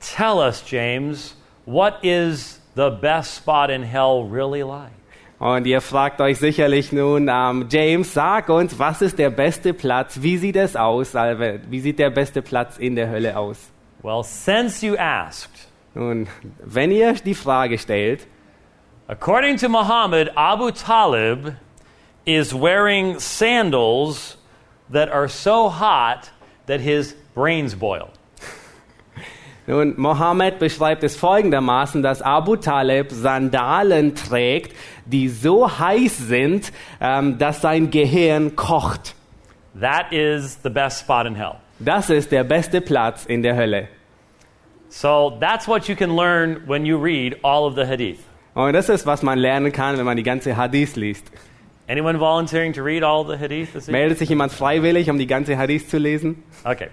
tell 0.02 0.40
us, 0.40 0.62
James, 0.62 1.36
what 1.66 2.00
is 2.04 2.60
the 2.76 2.90
best 2.90 3.36
spot 3.36 3.70
in 3.70 3.84
hell 3.84 4.24
really 4.24 4.64
like? 4.64 4.92
Und 5.42 5.66
ihr 5.66 5.82
fragt 5.82 6.22
euch 6.22 6.38
sicherlich 6.38 6.92
nun, 6.92 7.28
ähm, 7.28 7.66
James, 7.68 8.14
sag 8.14 8.48
uns, 8.50 8.78
was 8.78 9.02
ist 9.02 9.18
der 9.18 9.32
beste 9.32 9.74
Platz? 9.74 10.22
Wie 10.22 10.38
sieht 10.38 10.56
es 10.56 10.76
aus? 10.76 11.16
Albert? 11.16 11.62
Wie 11.72 11.80
sieht 11.80 11.98
der 11.98 12.12
beste 12.12 12.44
Platz 12.44 12.78
in 12.78 12.96
der 12.96 13.10
Hölle 13.10 13.36
aus? 13.36 13.72
Well, 14.04 14.24
since 14.24 14.86
you 14.86 14.96
asked, 14.98 15.68
Nun, 15.96 16.28
wenn 16.64 16.92
ihr 16.92 17.14
die 17.14 17.34
Frage 17.34 17.80
stellt, 17.80 18.28
according 19.08 19.58
to 19.58 19.68
Muhammad, 19.68 20.30
Abu 20.36 20.70
Talib 20.70 21.56
is 22.24 22.54
wearing 22.54 23.18
sandals 23.18 24.38
that 24.92 25.10
are 25.10 25.28
so 25.28 25.70
hot 25.70 26.30
that 26.68 26.82
his 26.82 27.16
brains 27.34 27.74
boil. 27.74 28.10
Nun, 29.72 29.94
Mohammed 29.96 30.60
beschreibt 30.60 31.02
es 31.02 31.16
folgendermaßen, 31.16 32.04
dass 32.04 32.22
Abu 32.22 32.58
Talib 32.58 33.10
Sandalen 33.10 34.16
trägt, 34.16 34.76
die 35.06 35.30
so 35.30 35.80
heiß 35.80 36.18
sind, 36.18 36.74
ähm, 37.00 37.38
dass 37.38 37.62
sein 37.62 37.90
Gehirn 37.90 38.58
kocht. 38.58 39.16
That 39.80 40.12
is 40.12 40.60
the 40.62 40.70
best 40.70 41.00
spot 41.00 41.26
in 41.26 41.36
hell. 41.36 41.54
Das 41.80 42.10
ist 42.10 42.34
der 42.34 42.44
beste 42.44 42.82
Platz 42.82 43.26
in 43.26 43.44
der 43.44 43.56
Hölle. 43.56 43.88
So 44.90 45.38
that's 45.40 45.70
what 45.70 45.88
you 45.88 45.96
can 45.96 46.14
learn 46.18 46.68
when 46.68 46.86
you 46.86 47.02
read 47.02 47.38
all 47.42 47.64
of 47.64 47.76
the 47.76 47.86
hadith. 47.86 48.20
Und 48.54 48.74
das 48.74 48.90
ist, 48.90 49.06
was 49.06 49.24
man 49.24 49.40
lernen 49.40 49.72
kann, 49.72 49.98
wenn 49.98 50.04
man 50.04 50.18
die 50.18 50.24
ganze 50.24 50.58
Hadith 50.58 50.98
liest. 50.98 51.32
Anyone 51.88 52.20
volunteering 52.20 52.74
to 52.74 52.84
read 52.84 53.04
all 53.04 53.26
the 53.26 53.38
hadith? 53.42 53.88
Meldet 53.88 54.18
sich 54.18 54.28
jemand 54.28 54.52
freiwillig, 54.52 55.10
um 55.10 55.18
die 55.18 55.28
ganze 55.28 55.58
Hadith 55.58 55.90
zu 55.90 55.98
lesen? 55.98 56.44
Okay. 56.66 56.90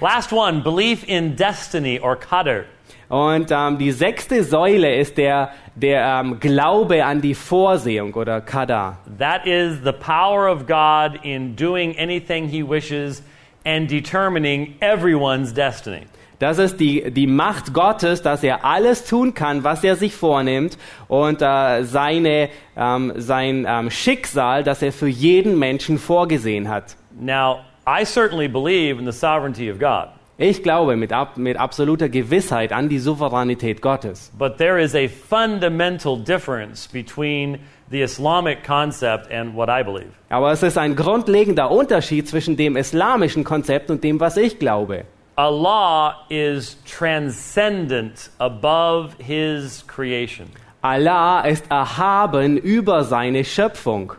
Last 0.00 0.32
one 0.32 0.62
belief 0.62 1.04
in 1.06 1.36
destiny 1.36 2.00
or 2.00 2.16
qadr. 2.16 2.64
Und 3.08 3.50
ähm, 3.50 3.78
die 3.78 3.92
sechste 3.92 4.42
Säule 4.42 4.96
ist 4.96 5.18
der, 5.18 5.50
der 5.74 6.20
ähm, 6.20 6.40
Glaube 6.40 7.04
an 7.04 7.20
die 7.20 7.34
Vorsehung 7.34 8.14
oder 8.14 8.40
Qadar. 8.40 8.98
That 9.18 9.46
is 9.46 9.78
the 9.84 9.92
power 9.92 10.50
of 10.50 10.66
God 10.66 11.20
in 11.22 11.54
doing 11.54 11.96
anything 11.98 12.48
he 12.48 12.62
wishes 12.62 13.22
and 13.64 13.90
determining 13.90 14.74
everyone's 14.80 15.52
destiny. 15.52 16.06
Das 16.40 16.58
ist 16.58 16.80
die, 16.80 17.10
die 17.12 17.28
Macht 17.28 17.72
Gottes, 17.72 18.20
dass 18.20 18.42
er 18.42 18.64
alles 18.64 19.04
tun 19.04 19.34
kann, 19.34 19.62
was 19.62 19.84
er 19.84 19.94
sich 19.94 20.14
vornimmt 20.14 20.76
und 21.06 21.40
äh, 21.40 21.84
seine, 21.84 22.48
ähm, 22.76 23.12
sein 23.16 23.64
ähm, 23.68 23.90
Schicksal, 23.90 24.64
das 24.64 24.82
er 24.82 24.92
für 24.92 25.06
jeden 25.06 25.58
Menschen 25.58 25.98
vorgesehen 25.98 26.68
hat. 26.68 26.96
Now, 27.12 27.60
I 27.86 28.04
certainly 28.04 28.48
believe 28.48 28.98
in 28.98 29.04
the 29.04 29.12
sovereignty 29.12 29.68
of 29.70 29.78
God, 29.78 30.08
Ich 30.38 30.62
glaube 30.62 30.96
mit, 30.96 31.12
ab, 31.12 31.36
mit 31.36 31.56
absoluter 31.56 32.08
Gewissheit 32.08 32.72
an 32.72 32.88
die 32.88 32.98
Souveränität 32.98 33.80
Gottes. 33.82 34.32
but 34.38 34.56
there 34.58 34.78
is 34.82 34.94
a 34.94 35.06
fundamental 35.08 36.16
difference 36.16 36.88
between 36.90 37.58
the 37.90 38.00
Islamic 38.02 38.64
concept 38.64 39.30
and 39.30 39.54
what 39.54 39.68
I 39.68 39.82
believe. 39.84 40.10
Aber 40.30 40.50
es 40.50 40.62
ist 40.62 40.76
ein 40.78 40.96
grundlegender 40.96 41.70
Unterschied 41.70 42.26
zwischen 42.26 42.56
dem 42.56 42.76
islamischen 42.76 43.44
Konzept 43.44 43.90
und 43.90 44.02
dem, 44.02 44.18
was 44.18 44.36
ich 44.36 44.58
glaube. 44.58 45.04
Allah 45.36 46.24
is 46.30 46.78
transcendent 46.86 48.30
above 48.38 49.14
his 49.18 49.84
creation. 49.86 50.46
Allah 50.82 51.40
ist 51.42 51.70
erhaben 51.70 52.56
über 52.56 53.04
seine 53.04 53.44
Schöpfung. 53.44 54.12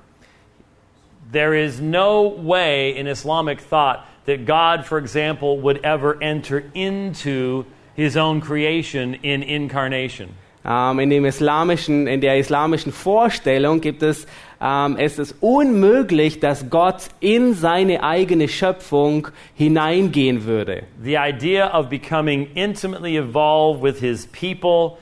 There 1.35 1.53
is 1.53 1.81
no 1.81 2.29
way 2.29 2.95
in 2.95 3.07
Islamic 3.07 3.59
thought 3.59 4.07
that 4.23 4.45
God, 4.45 4.85
for 4.85 4.97
example, 4.97 5.59
would 5.59 5.83
ever 5.83 6.17
enter 6.23 6.63
into 6.73 7.65
his 7.93 8.15
own 8.15 8.39
creation 8.39 9.15
in 9.15 9.43
incarnation. 9.43 10.29
Ähm, 10.63 10.97
in, 11.01 11.09
dem 11.09 11.25
islamischen, 11.25 12.07
in 12.07 12.21
der 12.21 12.37
islamischen 12.37 12.93
Vorstellung 12.93 13.81
gibt 13.81 14.01
es, 14.01 14.25
ähm, 14.61 14.95
es 14.97 15.19
ist 15.19 15.35
unmöglich, 15.41 16.39
dass 16.39 16.69
Gott 16.69 17.09
in 17.19 17.53
seine 17.53 18.01
eigene 18.01 18.47
Schöpfung 18.47 19.27
hineingehen 19.55 20.45
würde. 20.45 20.83
The 21.03 21.17
idea 21.17 21.67
of 21.67 21.89
becoming 21.89 22.47
intimately 22.55 23.17
involved 23.17 23.83
with 23.83 23.99
his 23.99 24.25
people 24.27 24.99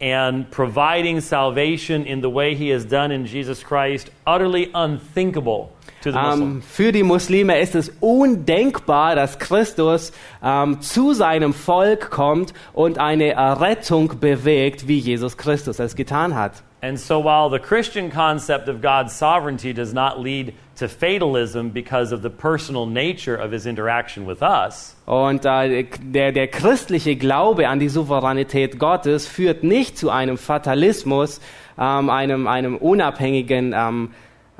and 0.00 0.50
providing 0.50 1.20
salvation 1.20 2.04
in 2.04 2.20
the 2.20 2.30
way 2.30 2.54
he 2.54 2.70
has 2.70 2.84
done 2.84 3.12
in 3.12 3.26
Jesus 3.26 3.62
Christ, 3.62 4.10
utterly 4.26 4.70
unthinkable 4.74 5.70
to 6.02 6.12
the 6.12 6.18
ähm, 6.18 6.24
Muslim. 6.24 6.50
Ähm, 6.56 6.62
für 6.62 6.92
die 6.92 7.02
Muslime 7.02 7.58
ist 7.58 7.74
es 7.74 7.90
undenkbar, 8.00 9.16
dass 9.16 9.38
Christus 9.38 10.12
ähm, 10.42 10.80
zu 10.80 11.14
seinem 11.14 11.52
Volk 11.52 12.10
kommt 12.10 12.54
und 12.72 12.98
eine 12.98 13.32
Errettung 13.32 14.20
bewegt, 14.20 14.86
wie 14.86 14.98
Jesus 14.98 15.36
Christus 15.36 15.78
es 15.78 15.96
getan 15.96 16.34
hat. 16.34 16.62
And 16.80 16.96
so, 16.98 17.24
while 17.24 17.50
the 17.50 17.58
Christian 17.58 18.08
concept 18.08 18.68
of 18.68 18.80
God's 18.80 19.12
sovereignty 19.12 19.74
does 19.74 19.92
not 19.92 20.20
lead 20.20 20.54
to 20.78 20.88
fatalism 20.88 21.68
because 21.70 22.14
of 22.14 22.22
the 22.22 22.28
personal 22.28 22.86
nature 22.86 23.36
of 23.36 23.52
his 23.52 23.66
interaction 23.66 24.26
with 24.26 24.42
us, 24.42 24.96
Und 25.06 25.44
äh, 25.44 25.84
der, 26.02 26.32
der 26.32 26.48
christliche 26.48 27.16
Glaube 27.16 27.68
an 27.68 27.78
die 27.78 27.88
Souveränität 27.88 28.78
Gottes 28.78 29.26
führt 29.26 29.62
nicht 29.62 29.98
zu 29.98 30.10
einem 30.10 30.38
Fatalismus, 30.38 31.40
ähm, 31.78 32.10
einem, 32.10 32.46
einem 32.46 32.76
unabhängigen 32.76 33.74
ähm, 33.76 34.10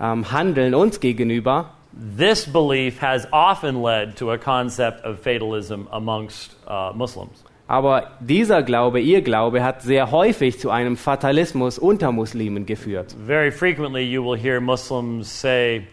ähm, 0.00 0.32
Handeln 0.32 0.74
uns 0.74 1.00
gegenüber. 1.00 1.74
this 1.98 2.46
belief 2.46 2.98
has 2.98 3.26
often 3.32 3.82
led 3.82 4.16
to 4.16 4.30
a 4.30 4.38
concept 4.38 5.04
of 5.04 5.18
fatalism 5.20 5.88
amongst 5.90 6.54
uh, 6.66 6.92
Muslims. 6.94 7.42
Aber 7.66 8.12
dieser 8.20 8.62
Glaube, 8.62 9.00
ihr 9.00 9.20
Glaube, 9.20 9.62
hat 9.62 9.82
sehr 9.82 10.10
häufig 10.10 10.58
zu 10.58 10.70
einem 10.70 10.96
Fatalismus 10.96 11.78
unter 11.78 12.12
Muslimen 12.12 12.64
geführt. 12.64 13.14
Very 13.26 13.50
frequently, 13.50 14.02
you 14.02 14.24
will 14.24 14.38
hear 14.38 14.58
Muslims 14.58 15.28
say, 15.28 15.86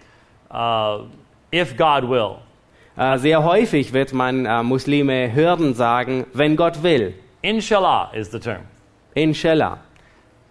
uh, 0.55 1.05
if 1.51 1.75
God 1.75 2.09
will. 2.09 2.37
Äh, 2.97 3.17
sehr 3.17 3.43
häufig 3.43 3.91
wird 3.91 4.13
man 4.13 4.45
äh, 4.45 4.63
Muslime 4.63 5.33
hören 5.33 5.73
sagen, 5.73 6.25
wenn 6.33 6.55
Gott 6.55 6.81
will. 6.81 7.13
Inshallah 7.41 8.11
is 8.13 8.31
the 8.31 8.39
term. 8.39 8.61
Inshallah. 9.13 9.79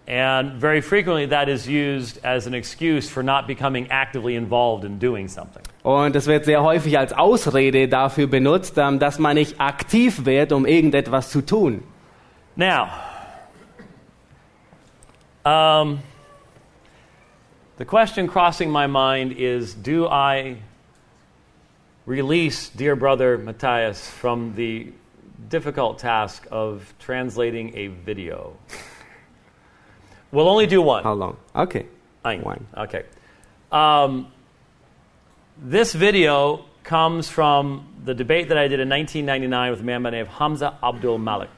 And 0.07 0.61
very 0.61 0.81
frequently, 0.81 1.25
that 1.25 1.49
is 1.49 1.67
used 1.67 2.23
as 2.23 2.45
an 2.45 2.53
excuse 2.53 3.09
for 3.09 3.23
not 3.23 3.47
becoming 3.47 3.87
actively 3.89 4.35
involved 4.35 4.85
in 4.85 4.99
doing 4.99 5.27
something. 5.27 5.63
Und 5.81 6.15
es 6.15 6.27
wird 6.27 6.45
sehr 6.45 6.61
häufig 6.61 6.99
als 6.99 7.11
Ausrede 7.11 7.87
dafür 7.87 8.27
benutzt, 8.27 8.77
ähm, 8.77 8.99
dass 8.99 9.17
man 9.17 9.35
nicht 9.35 9.59
aktiv 9.59 10.25
wird, 10.25 10.51
um 10.51 10.67
irgendetwas 10.67 11.31
zu 11.31 11.41
tun. 11.43 11.83
Now, 12.55 12.87
um, 15.43 15.99
the 17.77 17.85
question 17.85 18.27
crossing 18.27 18.69
my 18.69 18.87
mind 18.87 19.33
is 19.33 19.73
do 19.73 20.07
I 20.07 20.57
release 22.05 22.69
dear 22.69 22.95
brother 22.95 23.37
Matthias 23.37 24.09
from 24.09 24.55
the 24.55 24.91
difficult 25.49 25.99
task 25.99 26.47
of 26.51 26.93
translating 26.99 27.75
a 27.75 27.87
video? 27.87 28.55
We'll 30.31 30.49
only 30.49 30.67
do 30.67 30.81
one. 30.81 31.03
How 31.03 31.13
long? 31.13 31.37
Okay. 31.55 31.85
Ein. 32.23 32.41
One. 32.41 32.67
Okay. 32.75 33.03
Um, 33.71 34.31
this 35.57 35.93
video 35.93 36.65
comes 36.83 37.29
from 37.29 37.87
the 38.03 38.13
debate 38.13 38.49
that 38.49 38.57
I 38.57 38.67
did 38.67 38.79
in 38.79 38.89
1999 38.89 39.71
with 39.71 39.79
a 39.79 39.83
man 39.83 40.03
by 40.03 40.09
the 40.09 40.17
name 40.17 40.25
of 40.25 40.33
Hamza 40.33 40.77
Abdul 40.81 41.17
Malik. 41.17 41.49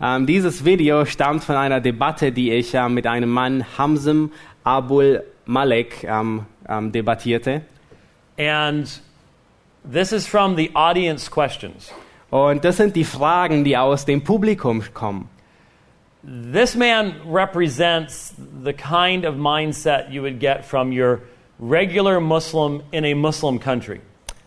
Ähm, 0.00 0.26
dieses 0.26 0.64
Video 0.64 1.04
stammt 1.04 1.44
von 1.44 1.56
einer 1.56 1.80
Debatte, 1.80 2.32
die 2.32 2.52
ich 2.52 2.74
äh, 2.74 2.88
mit 2.88 3.06
einem 3.06 3.30
Mann, 3.30 3.64
Hamzam 3.76 4.32
Abul 4.64 5.22
Malek, 5.50 6.04
ähm, 6.04 6.46
ähm, 6.68 6.92
debattierte. 6.92 7.62
And 8.38 9.02
this 9.90 10.12
is 10.12 10.26
from 10.26 10.56
the 10.56 10.70
audience 10.74 11.30
questions. 11.30 11.92
Und 12.30 12.64
das 12.64 12.76
sind 12.76 12.94
die 12.94 13.04
Fragen, 13.04 13.64
die 13.64 13.76
aus 13.76 14.04
dem 14.04 14.22
Publikum 14.22 14.82
kommen. 14.94 15.28
This 16.22 16.76
man 16.76 17.14
represents 17.26 18.34
the 18.62 18.72
kind 18.72 19.26
of 19.26 19.36
mindset 19.36 20.10
you 20.10 20.22
would 20.22 20.38
get 20.38 20.64
from 20.64 20.92
your 20.92 21.20
regular 21.58 22.20
Muslim 22.20 22.82
in 22.92 23.04
a 23.04 23.14
Muslim 23.14 23.58
country. 23.58 24.00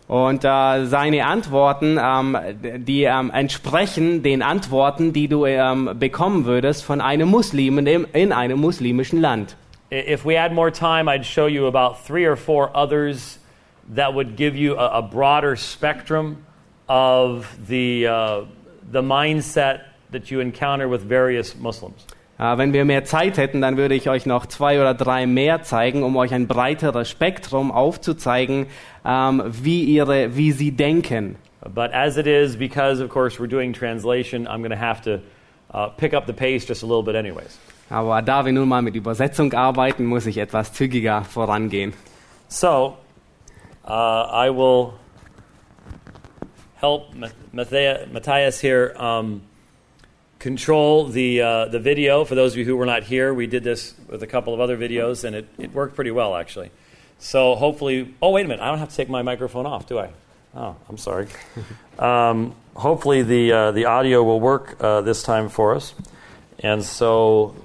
Und 0.07 0.45
äh, 0.45 0.85
seine 0.85 1.25
Antworten, 1.25 1.97
ähm, 2.01 2.37
die 2.85 3.03
ähm, 3.03 3.31
entsprechen 3.31 4.21
den 4.21 4.41
Antworten, 4.41 5.11
die 5.11 5.27
du 5.27 5.45
ähm, 5.45 5.91
bekommen 5.99 6.45
würdest 6.45 6.83
von 6.83 7.01
einem 7.01 7.29
Muslimen 7.29 7.87
in, 7.87 8.05
in 8.13 8.31
einem 8.31 8.59
muslimischen 8.59 9.19
Land. 9.19 9.57
If 9.93 10.25
we 10.25 10.33
had 10.33 10.51
more 10.51 10.71
time, 10.71 11.07
I'd 11.07 11.23
show 11.23 11.45
you 11.45 11.67
about 11.67 12.03
three 12.03 12.25
or 12.25 12.35
four 12.35 12.75
others 12.75 13.37
that 13.89 14.15
would 14.15 14.35
give 14.35 14.55
you 14.55 14.75
a, 14.75 14.99
a 14.99 15.01
broader 15.03 15.55
spectrum 15.55 16.47
of 16.89 17.47
the, 17.67 18.07
uh, 18.07 18.45
the 18.91 19.03
mindset 19.03 19.83
that 20.09 20.31
you 20.31 20.39
encounter 20.39 20.87
with 20.87 21.03
various 21.03 21.55
Muslims. 21.55 22.07
Äh, 22.39 22.57
wenn 22.57 22.73
wir 22.73 22.85
mehr 22.85 23.03
Zeit 23.03 23.37
hätten, 23.37 23.61
dann 23.61 23.77
würde 23.77 23.93
ich 23.93 24.09
euch 24.09 24.25
noch 24.25 24.47
zwei 24.47 24.81
oder 24.81 24.95
drei 24.95 25.27
mehr 25.27 25.61
zeigen, 25.61 26.01
um 26.01 26.17
euch 26.17 26.33
ein 26.33 26.47
breiteres 26.47 27.07
Spektrum 27.07 27.71
aufzuzeigen, 27.71 28.65
ähm, 29.05 29.43
wie, 29.45 29.83
ihre, 29.83 30.35
wie 30.35 30.53
sie 30.53 30.71
denken. 30.71 31.35
But 31.71 31.93
as 31.93 32.17
it 32.17 32.25
is, 32.25 32.57
because 32.57 32.99
of 32.99 33.11
course 33.11 33.39
we're 33.39 33.47
doing 33.47 33.71
translation, 33.71 34.47
I'm 34.47 34.63
going 34.63 34.71
to 34.71 34.75
have 34.75 35.03
to 35.03 35.21
uh, 35.71 35.89
pick 35.89 36.15
up 36.15 36.25
the 36.25 36.33
pace 36.33 36.65
just 36.65 36.81
a 36.81 36.87
little 36.87 37.03
bit, 37.03 37.15
anyways. 37.15 37.59
Aber 37.93 38.23
da 38.23 38.43
wir 38.43 38.51
nun 38.51 38.67
mal 38.67 38.81
mit 38.81 38.95
Übersetzung 38.95 39.53
arbeiten, 39.53 40.05
muss 40.05 40.25
ich 40.25 40.39
etwas 40.39 40.73
zügiger 40.73 41.23
vorangehen. 41.23 41.93
So, 42.47 42.97
uh, 43.87 43.91
I 44.31 44.49
will 44.49 44.93
help 46.81 47.13
Matthias 47.51 48.11
Matthias 48.11 48.59
here 48.59 48.95
um, 48.97 49.43
control 50.39 51.05
the, 51.05 51.39
uh, 51.43 51.65
the 51.67 51.77
video. 51.77 52.25
For 52.25 52.33
those 52.33 52.53
of 52.53 52.57
you 52.57 52.65
who 52.65 52.75
were 52.75 52.87
not 52.87 53.03
here, 53.03 53.31
we 53.31 53.45
did 53.45 53.63
this 53.63 53.93
with 54.09 54.23
a 54.23 54.27
couple 54.27 54.55
of 54.55 54.59
other 54.59 54.75
videos, 54.75 55.23
and 55.23 55.35
it, 55.35 55.47
it 55.59 55.71
worked 55.71 55.93
pretty 55.93 56.11
well, 56.11 56.35
actually. 56.35 56.71
So, 57.19 57.53
hopefully, 57.53 58.11
oh, 58.23 58.31
wait 58.31 58.45
a 58.45 58.47
minute, 58.47 58.63
I 58.63 58.69
don't 58.71 58.79
have 58.79 58.89
to 58.89 58.95
take 58.95 59.07
my 59.07 59.21
microphone 59.21 59.67
off, 59.67 59.85
do 59.85 59.99
I? 59.99 60.09
Oh, 60.55 60.75
I'm 60.89 60.97
sorry. 60.97 61.27
um, 61.99 62.55
hopefully, 62.73 63.21
the, 63.21 63.51
uh, 63.51 63.71
the 63.71 63.85
audio 63.85 64.23
will 64.23 64.39
work 64.39 64.77
uh, 64.79 65.01
this 65.01 65.21
time 65.21 65.47
for 65.47 65.75
us. 65.75 65.93
And 66.57 66.83
so, 66.83 67.55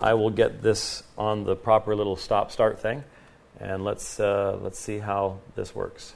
I 0.00 0.14
will 0.14 0.30
get 0.30 0.62
this 0.62 1.02
on 1.18 1.44
the 1.44 1.54
proper 1.56 1.94
little 1.94 2.16
stop 2.16 2.50
start 2.50 2.80
thing. 2.80 3.04
And 3.58 3.84
let's, 3.84 4.18
uh, 4.18 4.58
let's 4.62 4.78
see 4.78 4.98
how 4.98 5.40
this 5.54 5.74
works. 5.74 6.14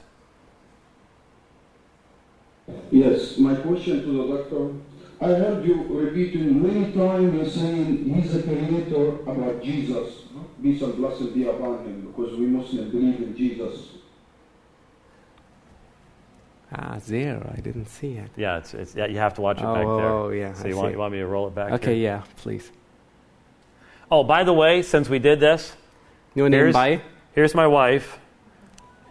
Yes, 2.91 3.37
my 3.37 3.55
question 3.55 4.01
to 4.01 4.11
the 4.27 4.37
doctor. 4.37 4.73
I 5.21 5.27
heard 5.27 5.63
you 5.65 5.83
repeating 5.83 6.61
many 6.61 6.91
times 6.91 7.33
you 7.33 7.49
saying 7.61 8.13
he's 8.15 8.35
a 8.35 8.41
creator 8.43 9.09
about 9.21 9.61
Jesus. 9.63 10.23
Peace 10.61 10.81
and 10.81 10.95
blessed 10.95 11.33
be 11.33 11.47
upon 11.47 11.85
him 11.85 12.01
because 12.07 12.35
we 12.37 12.47
Muslims 12.47 12.91
believe 12.91 13.21
in 13.21 13.37
Jesus. 13.37 13.89
Ah, 16.71 16.97
there. 17.07 17.53
I 17.55 17.61
didn't 17.61 17.85
see 17.85 18.13
it. 18.13 18.31
Yeah, 18.35 18.57
it's, 18.57 18.73
it's, 18.73 18.95
yeah 18.95 19.05
you 19.05 19.17
have 19.19 19.35
to 19.35 19.41
watch 19.41 19.59
it 19.59 19.65
Oh, 19.65 19.73
back 19.73 19.83
there. 19.85 20.09
oh, 20.09 20.29
yeah, 20.31 20.53
So 20.53 20.65
I 20.65 20.67
you 20.69 20.75
want, 20.77 20.87
see. 20.87 20.91
you 20.93 20.97
want 20.97 21.13
me 21.13 21.19
to 21.19 21.27
roll 21.27 21.47
it 21.47 21.55
back 21.55 21.71
Okay, 21.73 21.93
here? 21.95 22.03
yeah, 22.03 22.23
please. 22.37 22.71
Oh, 24.11 24.23
by 24.23 24.43
the 24.43 24.53
way, 24.53 24.83
since 24.83 25.09
we 25.09 25.17
did 25.17 25.39
this, 25.39 25.75
Nur 26.35 26.49
here's, 26.49 26.75
nebenbei, 26.75 27.01
here's 27.33 27.55
my 27.55 27.65
wife, 27.65 28.19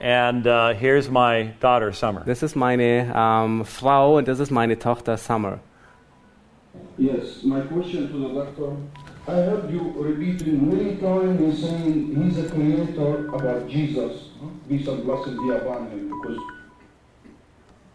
and 0.00 0.46
uh, 0.46 0.72
here's 0.74 1.11
my 1.11 1.54
daughter, 1.61 1.92
Summer. 1.92 2.22
das 2.24 2.42
ist 2.44 2.54
meine 2.54 3.12
ähm, 3.14 3.64
Frau 3.64 4.18
und 4.18 4.28
das 4.28 4.38
ist 4.38 4.50
meine 4.52 4.78
Tochter 4.78 5.16
Summer. 5.16 5.59
Yes, 6.96 7.42
my 7.42 7.61
question 7.62 8.09
to 8.09 8.28
the 8.28 8.35
doctor. 8.35 8.76
I 9.26 9.33
heard 9.33 9.70
you 9.70 9.92
repeating 9.96 10.68
many 10.68 10.96
times 10.96 11.40
you 11.40 11.52
saying 11.52 12.14
he's 12.14 12.38
a 12.38 12.48
creator 12.50 13.28
about 13.35 13.68
Jesus. 13.68 14.28
Peace 14.68 14.87
and 14.87 15.04
blessed 15.04 15.37
be 15.38 15.50
upon 15.50 15.90
him 15.90 16.11
because 16.11 16.38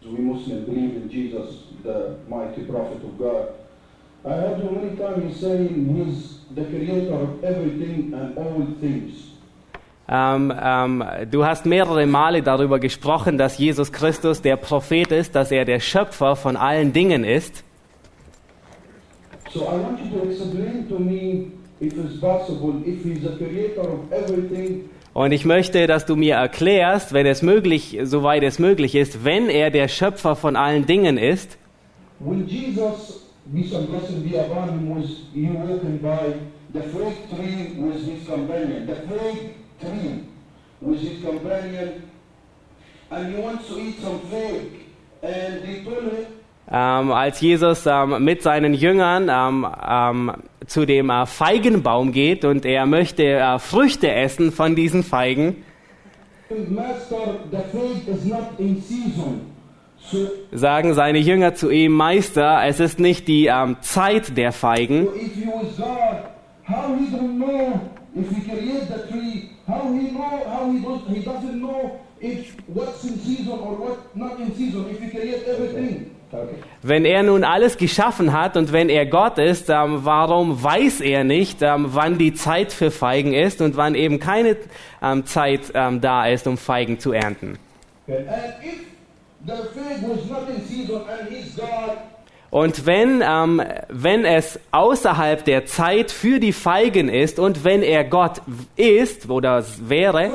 we 0.02 0.18
Muslims 0.18 0.66
believe 0.66 0.96
in 0.96 1.08
Jesus, 1.08 1.64
the 1.82 2.18
mighty 2.28 2.64
prophet 2.64 3.02
of 3.02 3.18
God. 3.18 3.54
I 4.24 4.30
heard 4.30 4.58
you 4.62 4.70
many 4.70 4.96
times 4.96 5.40
saying 5.40 5.94
he's 5.94 6.39
the 6.54 6.64
creator 6.64 7.14
of 7.14 7.42
everything 7.42 8.14
and 8.14 8.36
all 8.36 8.66
things. 8.80 9.30
Ähm, 10.12 10.52
ähm, 10.60 11.04
du 11.30 11.44
hast 11.44 11.66
mehrere 11.66 12.04
Male 12.04 12.42
darüber 12.42 12.80
gesprochen, 12.80 13.38
dass 13.38 13.58
Jesus 13.58 13.92
Christus 13.92 14.42
der 14.42 14.56
Prophet 14.56 15.12
ist, 15.12 15.36
dass 15.36 15.52
er 15.52 15.64
der 15.64 15.78
Schöpfer 15.78 16.34
von 16.34 16.56
allen 16.56 16.92
Dingen 16.92 17.22
ist. 17.22 17.62
So 19.52 19.60
I 19.60 19.64
want 19.64 19.98
you 20.00 20.18
to 20.18 20.28
explain 20.28 20.88
to 20.88 20.98
me, 20.98 21.52
if 21.80 21.92
it's 21.92 22.20
possible, 22.20 22.74
if 22.84 23.04
he's 23.04 23.22
the 23.22 23.36
creator 23.36 23.82
of 23.82 24.10
everything, 24.12 24.88
Und 25.12 25.32
ich 25.32 25.44
möchte, 25.44 25.88
dass 25.88 26.06
du 26.06 26.14
mir 26.14 26.36
erklärst, 26.36 27.12
wenn 27.12 27.26
es 27.26 27.42
möglich, 27.42 27.98
soweit 28.04 28.44
es 28.44 28.60
möglich 28.60 28.94
ist, 28.94 29.24
wenn 29.24 29.48
er 29.48 29.70
der 29.70 29.88
Schöpfer 29.88 30.36
von 30.36 30.54
allen 30.54 30.86
Dingen 30.86 31.18
ist, 31.18 31.58
when 32.20 32.46
Jesus, 32.46 33.29
and 33.52 33.88
blessing 33.88 34.22
be 34.22 34.36
upon 34.36 34.68
him, 34.68 34.90
was 34.90 35.24
he 35.34 35.46
walking 35.46 35.98
by 35.98 36.34
the 36.72 36.82
fig 36.82 37.14
tree 37.30 37.74
with 37.78 38.06
his 38.06 38.26
companion, 38.26 38.86
the 38.86 38.94
fig 38.94 39.54
tree 39.80 40.24
with 40.80 41.00
his 41.00 41.24
companion, 41.24 42.10
and 43.10 43.34
he 43.34 43.40
wants 43.40 43.66
to 43.68 43.78
eat 43.80 43.98
some 44.00 44.20
fig, 44.30 44.86
and 45.22 45.62
they 45.62 45.84
told 45.84 46.12
him, 46.12 46.26
ähm, 46.72 47.10
als 47.10 47.40
Jesus 47.40 47.84
ähm, 47.86 48.24
mit 48.24 48.42
seinen 48.42 48.74
Jüngern 48.74 49.28
ähm, 49.28 49.66
ähm, 49.88 50.32
zu 50.66 50.86
dem 50.86 51.10
äh, 51.10 51.26
Feigenbaum 51.26 52.12
geht 52.12 52.44
und 52.44 52.64
er 52.64 52.86
möchte 52.86 53.24
äh, 53.24 53.58
Früchte 53.58 54.12
essen 54.12 54.52
von 54.52 54.76
diesen 54.76 55.02
Feigen, 55.02 55.64
Master, 56.68 57.38
the 57.50 57.62
fig 57.70 58.08
is 58.08 58.24
not 58.24 58.58
in 58.58 58.80
season. 58.80 59.59
Sagen 60.52 60.94
seine 60.94 61.18
Jünger 61.18 61.54
zu 61.54 61.70
ihm, 61.70 61.92
Meister, 61.92 62.62
es 62.64 62.80
ist 62.80 62.98
nicht 62.98 63.28
die 63.28 63.46
ähm, 63.46 63.76
Zeit 63.80 64.36
der 64.36 64.52
Feigen. 64.52 65.08
Okay. 76.32 76.48
Wenn 76.82 77.04
er 77.04 77.22
nun 77.24 77.44
alles 77.44 77.76
geschaffen 77.76 78.32
hat 78.32 78.56
und 78.56 78.72
wenn 78.72 78.88
er 78.88 79.06
Gott 79.06 79.38
ist, 79.38 79.68
ähm, 79.68 80.00
warum 80.04 80.62
weiß 80.62 81.00
er 81.00 81.24
nicht, 81.24 81.60
ähm, 81.62 81.86
wann 81.88 82.18
die 82.18 82.34
Zeit 82.34 82.72
für 82.72 82.90
Feigen 82.90 83.32
ist 83.32 83.60
und 83.60 83.76
wann 83.76 83.94
eben 83.94 84.20
keine 84.20 84.56
ähm, 85.02 85.26
Zeit 85.26 85.72
ähm, 85.74 86.00
da 86.00 86.26
ist, 86.26 86.46
um 86.46 86.56
Feigen 86.56 87.00
zu 87.00 87.12
ernten? 87.12 87.58
And 88.10 88.89
Und 92.50 92.84
wenn, 92.84 93.22
ähm, 93.24 93.62
wenn 93.88 94.24
es 94.24 94.58
außerhalb 94.72 95.44
der 95.44 95.66
Zeit 95.66 96.10
für 96.10 96.40
die 96.40 96.52
Feigen 96.52 97.08
ist 97.08 97.38
und 97.38 97.64
wenn 97.64 97.82
er 97.82 98.04
Gott 98.04 98.42
ist 98.76 99.30
oder 99.30 99.64
wäre, 99.82 100.30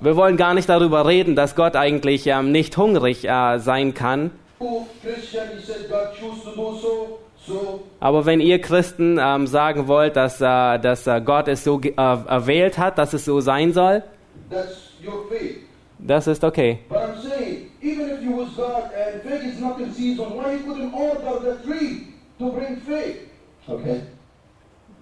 wir 0.00 0.16
wollen 0.16 0.36
gar 0.36 0.54
nicht 0.54 0.68
darüber 0.68 1.06
reden, 1.06 1.34
dass 1.34 1.56
Gott 1.56 1.76
eigentlich 1.76 2.26
ähm, 2.26 2.52
nicht 2.52 2.76
hungrig 2.76 3.28
äh, 3.28 3.58
sein 3.58 3.92
kann. 3.92 4.30
Aber 7.98 8.24
wenn 8.24 8.40
ihr 8.40 8.60
Christen 8.60 9.18
ähm, 9.20 9.48
sagen 9.48 9.88
wollt, 9.88 10.14
dass, 10.14 10.40
äh, 10.40 10.78
dass 10.78 11.06
äh, 11.08 11.20
Gott 11.20 11.48
es 11.48 11.64
so 11.64 11.80
äh, 11.80 11.90
erwählt 11.96 12.78
hat, 12.78 12.98
dass 12.98 13.12
es 13.12 13.24
so 13.24 13.40
sein 13.40 13.72
soll, 13.72 14.04
that's. 14.48 14.91
Das 15.98 16.26
ist 16.26 16.42
okay. 16.44 16.78
But 16.88 16.98
I'm 16.98 17.20
saying, 17.22 17.70
even 17.80 18.10
if 18.10 18.22
you 18.22 18.32
was 18.36 18.48
God 18.56 18.90
and 18.94 19.22
fig 19.22 19.44
is 19.44 19.60
not 19.60 19.80
in 19.80 19.92
season, 19.92 20.34
why 20.34 20.52
you 20.54 20.64
couldn't 20.64 20.92
order 20.92 21.38
the 21.40 21.62
tree 21.64 22.08
to 22.38 22.50
bring 22.50 22.76
fig? 22.80 23.28
Okay. 23.68 24.02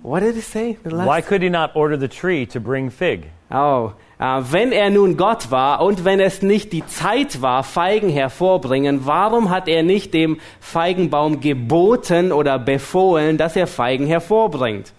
What 0.03 0.21
did 0.21 0.35
he 0.35 0.41
say? 0.41 0.79
The 0.83 0.91
last- 0.91 1.07
Why 1.09 1.21
could 1.21 1.43
he 1.43 1.51
not 1.51 1.75
order 1.75 1.97
the 1.99 2.09
tree 2.09 2.47
to 2.47 2.61
bring 2.61 2.91
fig? 2.91 3.31
Oh, 3.51 3.93
äh, 4.19 4.43
wenn 4.51 4.73
er 4.73 4.91
nun 4.91 5.17
Gott 5.17 5.51
war 5.51 5.81
und 5.83 6.05
wenn 6.05 6.21
es 6.21 6.41
nicht 6.41 6.73
die 6.73 6.87
Zeit 6.87 7.43
war, 7.43 7.65
Feigen 7.65 8.09
hervorbringen, 8.09 9.05
warum 9.07 9.51
hat 9.51 9.69
er 9.69 9.83
nicht 9.83 10.15
dem 10.15 10.39
Feigenbaum 10.61 11.41
geboten 11.41 12.31
oder 12.33 12.59
befohlen, 12.59 13.37
dass 13.39 13.57
er 13.57 13.67
Feigen 13.67 14.07
hervorbringt? 14.07 14.93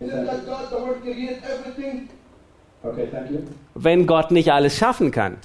Isn't 0.00 0.24
that 0.26 0.46
God 0.46 0.70
the 0.70 0.76
word 0.76 1.02
create 1.02 1.42
everything? 1.44 2.08
Okay, 2.82 3.08
thank 3.10 3.30
you. 3.30 3.42
wenn 3.74 4.06
Gott 4.06 4.30
nicht 4.30 4.50
alles 4.52 4.76
schaffen 4.78 5.10
kann? 5.10 5.36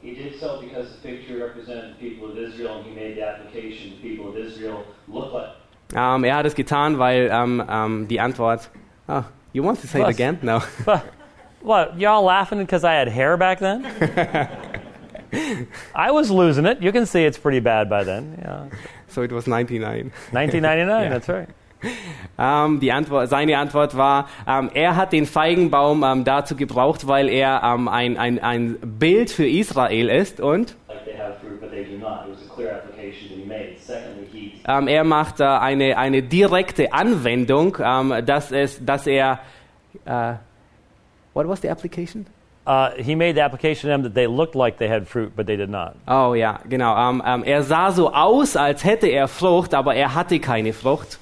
He 0.00 0.14
did 0.14 0.40
so 0.40 0.60
because 0.60 0.88
the 0.90 1.08
picture 1.08 1.36
represented 1.36 1.96
the 1.98 2.08
people 2.08 2.30
of 2.30 2.38
Israel, 2.38 2.78
and 2.78 2.86
he 2.86 2.94
made 2.94 3.16
the 3.16 3.22
application 3.22 3.90
the 3.90 4.08
people 4.08 4.28
of 4.28 4.36
Israel 4.36 4.84
look 5.06 5.32
like. 5.34 5.50
Ähm, 5.94 6.24
er 6.24 6.36
hat 6.36 6.46
es 6.46 6.54
getan, 6.54 6.98
weil 6.98 7.28
ähm, 7.30 7.62
ähm, 7.68 8.08
die 8.08 8.20
Antwort. 8.20 8.70
Oh, 9.08 9.24
you 9.52 9.62
want 9.62 9.80
to 9.80 9.86
say 9.86 10.00
it 10.00 10.08
again? 10.08 10.38
No. 10.42 10.62
But, 10.84 11.02
what, 11.62 11.98
y'all 11.98 12.22
laughing 12.22 12.58
because 12.60 12.84
I 12.84 12.94
had 12.94 13.08
hair 13.08 13.36
back 13.36 13.58
then? 13.58 13.84
I 15.94 16.10
was 16.10 16.30
losing 16.30 16.66
it. 16.66 16.80
You 16.82 16.92
can 16.92 17.06
see 17.06 17.24
it's 17.24 17.38
pretty 17.38 17.60
bad 17.60 17.90
by 17.90 18.04
then. 18.04 18.38
Yeah. 18.40 18.66
So 19.08 19.22
it 19.22 19.32
was 19.32 19.46
99. 19.46 20.12
1999, 20.30 21.10
that's 21.10 21.28
right. 21.28 21.48
Ähm, 22.40 22.78
die 22.78 22.92
Antwort, 22.92 23.28
seine 23.30 23.58
Antwort 23.58 23.96
war, 23.96 24.28
ähm, 24.46 24.70
er 24.72 24.94
hat 24.94 25.12
den 25.12 25.26
Feigenbaum 25.26 26.04
ähm, 26.04 26.22
dazu 26.22 26.54
gebraucht, 26.54 27.08
weil 27.08 27.28
er 27.28 27.62
ähm, 27.64 27.88
ein, 27.88 28.16
ein, 28.16 28.38
ein 28.38 28.76
Bild 28.80 29.32
für 29.32 29.48
Israel 29.48 30.08
ist 30.08 30.40
und 30.40 30.76
Like 30.86 31.04
they 31.04 31.16
have 31.18 31.34
fruit, 31.40 31.60
but 31.60 31.72
they 31.72 31.84
do 31.84 31.98
not. 31.98 32.26
It 32.26 32.34
was 32.34 32.46
a 32.48 32.54
clear 32.54 32.74
application 32.76 33.28
that 33.30 33.38
he 33.38 33.44
made. 33.44 33.74
Secondly, 33.80 34.28
he 34.32 34.52
ähm, 34.68 34.86
er 34.86 35.02
macht 35.02 35.40
äh, 35.40 35.44
eine, 35.44 35.98
eine 35.98 36.22
direkte 36.22 36.92
Anwendung, 36.92 37.76
ähm, 37.82 38.14
dass, 38.24 38.52
es, 38.52 38.84
dass 38.84 39.08
er. 39.08 39.40
Äh, 40.04 40.34
what 41.34 41.48
was 41.48 41.60
the 41.60 41.70
application? 41.70 42.26
Uh, 42.66 42.90
he 42.98 43.16
made 43.16 43.34
the 43.34 43.42
application 43.42 43.88
to 43.88 43.88
them 43.88 44.02
that 44.02 44.14
they 44.14 44.26
looked 44.26 44.54
like 44.54 44.76
they 44.76 44.88
had 44.88 45.08
fruit, 45.08 45.34
but 45.34 45.46
they 45.46 45.56
did 45.56 45.70
not. 45.70 45.94
Oh 46.06 46.34
ja, 46.34 46.60
genau. 46.68 46.94
Er 47.42 47.62
sah 47.62 47.90
so 47.90 48.12
aus, 48.12 48.56
als 48.56 48.84
hätte 48.84 49.08
er 49.08 49.26
Frucht, 49.26 49.72
aber 49.74 49.94
er 49.94 50.14
hatte 50.14 50.38
keine 50.38 50.74
Frucht. 50.74 51.18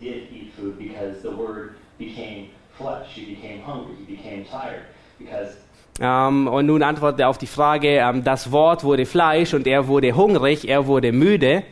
Did 0.00 0.28
eat 0.32 0.52
food 0.56 0.78
because 0.78 1.20
the 1.22 1.30
word 1.30 1.74
became 1.98 2.48
flesh. 2.76 3.08
He 3.14 3.34
became 3.34 3.62
hungry. 3.62 3.94
He 4.06 4.16
became 4.16 4.44
tired 4.44 4.84
because 5.18 5.56
Ähm, 6.00 6.46
und 6.46 6.66
nun 6.66 6.84
antwortet 6.84 7.20
er 7.20 7.28
auf 7.28 7.38
die 7.38 7.48
Frage, 7.48 7.88
ähm, 7.98 8.22
das 8.22 8.52
Wort 8.52 8.84
wurde 8.84 9.04
Fleisch 9.04 9.52
und 9.52 9.66
er 9.66 9.88
wurde 9.88 10.14
hungrig, 10.14 10.68
er 10.68 10.86
wurde 10.86 11.10
müde. 11.10 11.64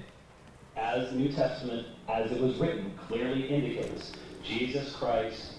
as 0.76 1.10
the 1.10 1.16
New 1.16 1.28
Testament, 1.28 1.86
as 2.08 2.30
it 2.32 2.40
was 2.40 2.58
written, 2.58 2.90
clearly 3.08 3.42
indicates, 3.48 4.12
Jesus 4.44 4.94
Christ 4.96 5.52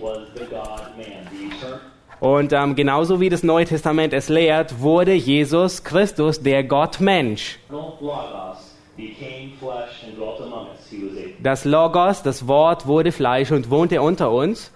was 0.00 0.28
the 0.34 0.44
God-man, 0.46 1.28
the 1.30 1.46
eternal. 1.46 1.80
Und 2.20 2.52
ähm, 2.52 2.76
genauso 2.76 3.20
wie 3.20 3.28
das 3.28 3.42
Neue 3.42 3.64
Testament 3.64 4.12
es 4.12 4.28
lehrt, 4.28 4.80
wurde 4.80 5.12
Jesus 5.12 5.82
Christus 5.82 6.40
der 6.40 6.62
Gottmensch. 6.64 7.58
Logos 7.68 8.76
became 8.96 9.52
flesh 9.58 10.04
and 10.04 10.16
dwelt 10.16 10.40
among 10.40 10.68
us. 10.68 10.88
He 10.90 11.04
was 11.04 11.16
a, 11.16 11.31
Das 11.42 11.64
Logos, 11.64 12.22
das 12.22 12.46
Wort, 12.46 12.86
wurde 12.86 13.10
Fleisch 13.10 13.50
und 13.50 13.68
wohnte 13.68 14.00
unter 14.00 14.30
uns. 14.30 14.72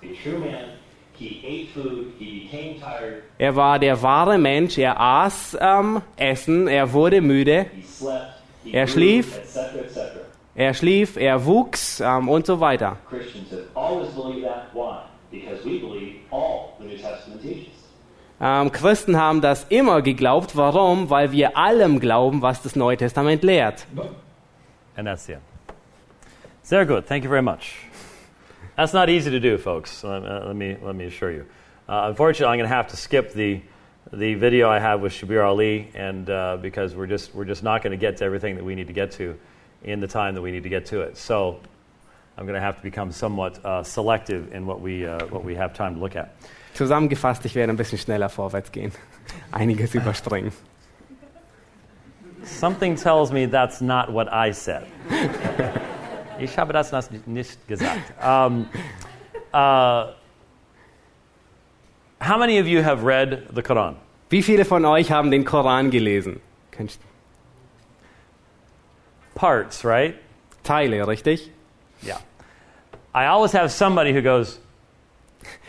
Er 3.39 3.57
war 3.57 3.79
der 3.79 4.03
wahre 4.03 4.37
Mensch, 4.37 4.77
er 4.79 5.01
aß 5.01 5.57
ähm, 5.61 6.03
Essen, 6.17 6.67
er 6.67 6.93
wurde 6.93 7.21
müde, 7.21 7.67
Er 8.73 8.87
schlief. 8.89 9.41
er 10.57 10.75
schlief, 10.75 11.17
er 11.17 11.45
wuchs 11.45 12.01
ähm, 12.01 12.29
und 12.29 12.47
so 12.47 12.59
weiter. 12.59 12.97
Christians 13.09 13.51
have 13.53 13.63
always 13.75 14.09
believed 14.11 14.45
that. 14.45 14.75
Why? 14.75 15.03
Because 15.31 15.65
we 15.65 15.79
believe 15.79 16.17
all 16.33 16.73
the 16.81 16.87
New 16.87 16.97
Testament 16.97 17.43
teaches. 17.43 17.73
Ähm, 18.41 18.73
Christen 18.73 19.17
haben 19.17 19.41
das 19.41 19.65
immer 19.69 20.03
geglaubt. 20.03 20.57
Warum? 20.57 21.11
Weil 21.11 21.31
wir 21.33 21.57
allem 21.57 22.01
glauben, 22.01 22.43
was 22.43 22.63
das 22.63 22.75
Neue 22.77 22.97
Testament 22.97 23.43
lehrt. 23.45 23.87
And 24.97 25.07
that's 25.07 25.27
the 25.27 25.37
Very 26.67 26.85
good. 26.85 27.07
Thank 27.07 27.23
you 27.23 27.31
very 27.31 27.43
much. 27.43 27.77
That's 28.77 28.93
not 28.93 29.09
easy 29.09 29.31
to 29.31 29.39
do, 29.39 29.57
folks. 29.57 30.03
Let, 30.03 30.25
uh, 30.25 30.47
let 30.47 30.57
me, 30.57 30.77
let 30.83 30.97
me 30.97 31.05
assure 31.05 31.31
you. 31.31 31.47
Uh, 31.89 32.07
unfortunately, 32.09 32.53
I'm 32.53 32.59
going 32.59 32.69
to 32.69 32.75
have 32.75 32.89
to 32.89 32.97
skip 32.97 33.33
the, 33.33 33.63
the 34.13 34.35
video 34.35 34.69
I 34.69 34.81
have 34.81 35.01
with 35.01 35.13
Shabir 35.13 35.47
Ali, 35.47 35.89
and 35.95 36.29
uh, 36.29 36.59
because 36.61 36.97
we're 36.97 37.07
just, 37.07 37.33
we're 37.37 37.45
just 37.45 37.63
not 37.63 37.85
going 37.85 37.93
to 37.93 37.97
get 37.97 38.17
to 38.17 38.25
everything 38.25 38.57
that 38.57 38.65
we 38.65 38.75
need 38.75 38.89
to 38.89 38.93
get 38.93 39.13
to 39.13 39.39
in 39.85 40.01
the 40.01 40.09
time 40.09 40.35
that 40.35 40.43
we 40.43 40.51
need 40.51 40.65
to 40.65 40.69
get 40.69 40.87
to 40.87 41.03
it. 41.03 41.17
So 41.17 41.61
I'm 42.37 42.47
going 42.47 42.57
to 42.57 42.61
have 42.61 42.79
to 42.79 42.83
become 42.83 43.13
somewhat 43.13 43.65
uh, 43.65 43.85
selective 43.85 44.53
in 44.53 44.67
what 44.67 44.81
we, 44.81 45.07
uh, 45.07 45.25
what 45.27 45.45
we 45.45 45.55
have 45.55 45.73
time 45.73 45.95
to 45.95 46.01
look 46.01 46.17
at. 46.17 46.35
Zusammengefasst, 46.75 47.45
ich 47.45 47.55
werde 47.55 47.71
ein 47.71 47.77
bisschen 47.77 47.99
schneller 47.99 48.29
vorwärts 48.29 48.73
gehen. 48.73 48.91
Einiges 49.53 49.95
überspringen. 49.95 50.51
Something 52.43 52.97
tells 52.97 53.31
me 53.31 53.47
that's 53.47 53.81
not 53.81 54.13
what 54.13 54.33
I 54.33 54.51
said. 54.51 54.85
ich 56.39 56.59
habe 56.59 56.73
das 56.73 57.11
nicht 57.27 57.69
gesagt. 57.69 58.13
Um, 58.23 58.67
uh, 59.53 60.13
how 62.21 62.39
many 62.39 62.59
of 62.59 62.67
you 62.67 62.83
have 62.83 63.05
read 63.05 63.47
the 63.55 63.63
Quran? 63.63 63.97
Wie 64.29 64.43
viele 64.43 64.65
von 64.65 64.85
euch 64.85 65.11
haben 65.11 65.31
den 65.31 65.45
Koran 65.45 65.91
gelesen? 65.91 66.41
Parts, 69.35 69.85
right? 69.85 70.15
Teile, 70.65 71.07
richtig? 71.07 71.51
Yeah. 72.03 72.19
I 73.15 73.27
always 73.27 73.53
have 73.53 73.71
somebody 73.71 74.13
who 74.13 74.23
goes, 74.23 74.59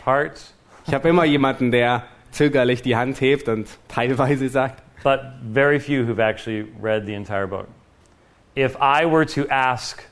parts, 0.04 0.52
Ich 0.86 0.94
habe 0.94 1.08
immer 1.08 1.24
jemanden, 1.24 1.70
der 1.70 2.04
zögerlich 2.30 2.82
die 2.82 2.96
Hand 2.96 3.20
hebt 3.20 3.48
und 3.48 3.68
teilweise 3.88 4.48
sagt. 4.48 4.82
but 5.04 5.20
very 5.42 5.78
few 5.78 6.04
who've 6.04 6.18
actually 6.18 6.62
read 6.80 7.06
the 7.06 7.14
entire 7.14 7.46
book. 7.46 7.68
If 8.56 8.76
I 8.80 9.06
were 9.06 9.24
to 9.26 9.46
ask 9.48 10.02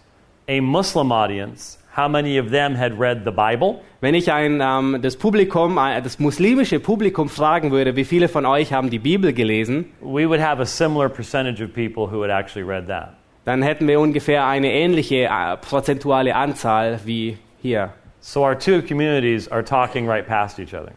a 0.49 0.61
Muslim 0.61 1.13
audience 1.13 1.79
how 1.97 2.09
many 2.09 2.39
of 2.39 2.51
them 2.51 2.75
had 2.75 2.99
read 2.99 3.25
the 3.25 3.31
Bible, 3.31 3.81
Wenn 4.03 4.15
ich 4.15 4.31
ein, 4.31 4.61
ähm, 4.63 4.99
das 5.01 5.17
Publikum, 5.17 5.79
äh, 5.79 6.03
das 6.03 6.19
muslimische 6.19 6.79
Publikum 6.79 7.31
fragen 7.31 7.71
würde, 7.71 7.97
wie 7.97 8.05
viele 8.05 8.29
von 8.29 8.45
euch 8.45 8.73
haben 8.73 8.91
die 8.91 8.99
Bibel 8.99 9.33
gelesen, 9.33 9.87
we 10.03 10.29
would 10.29 10.41
have 10.41 10.61
a 10.61 10.67
similar 10.67 11.09
percentage 11.09 11.63
of 11.65 11.73
people 11.73 12.07
who 12.07 12.23
had 12.23 12.31
actually 12.31 12.63
read 12.63 12.87
that. 12.87 13.15
dann 13.47 13.63
hätten 13.63 13.89
wir 13.89 13.99
ungefähr 13.99 14.47
eine 14.47 14.71
ähnliche 14.73 15.25
äh, 15.25 15.57
prozentuale 15.57 16.35
Anzahl 16.35 17.01
wie 17.07 17.39
hier. 17.63 17.91
So 18.21 18.45
our 18.45 18.59
two 18.59 18.83
communities 18.83 19.51
are 19.51 19.65
talking 19.65 20.07
right 20.07 20.27
past 20.27 20.59
each 20.59 20.75
other. 20.75 20.93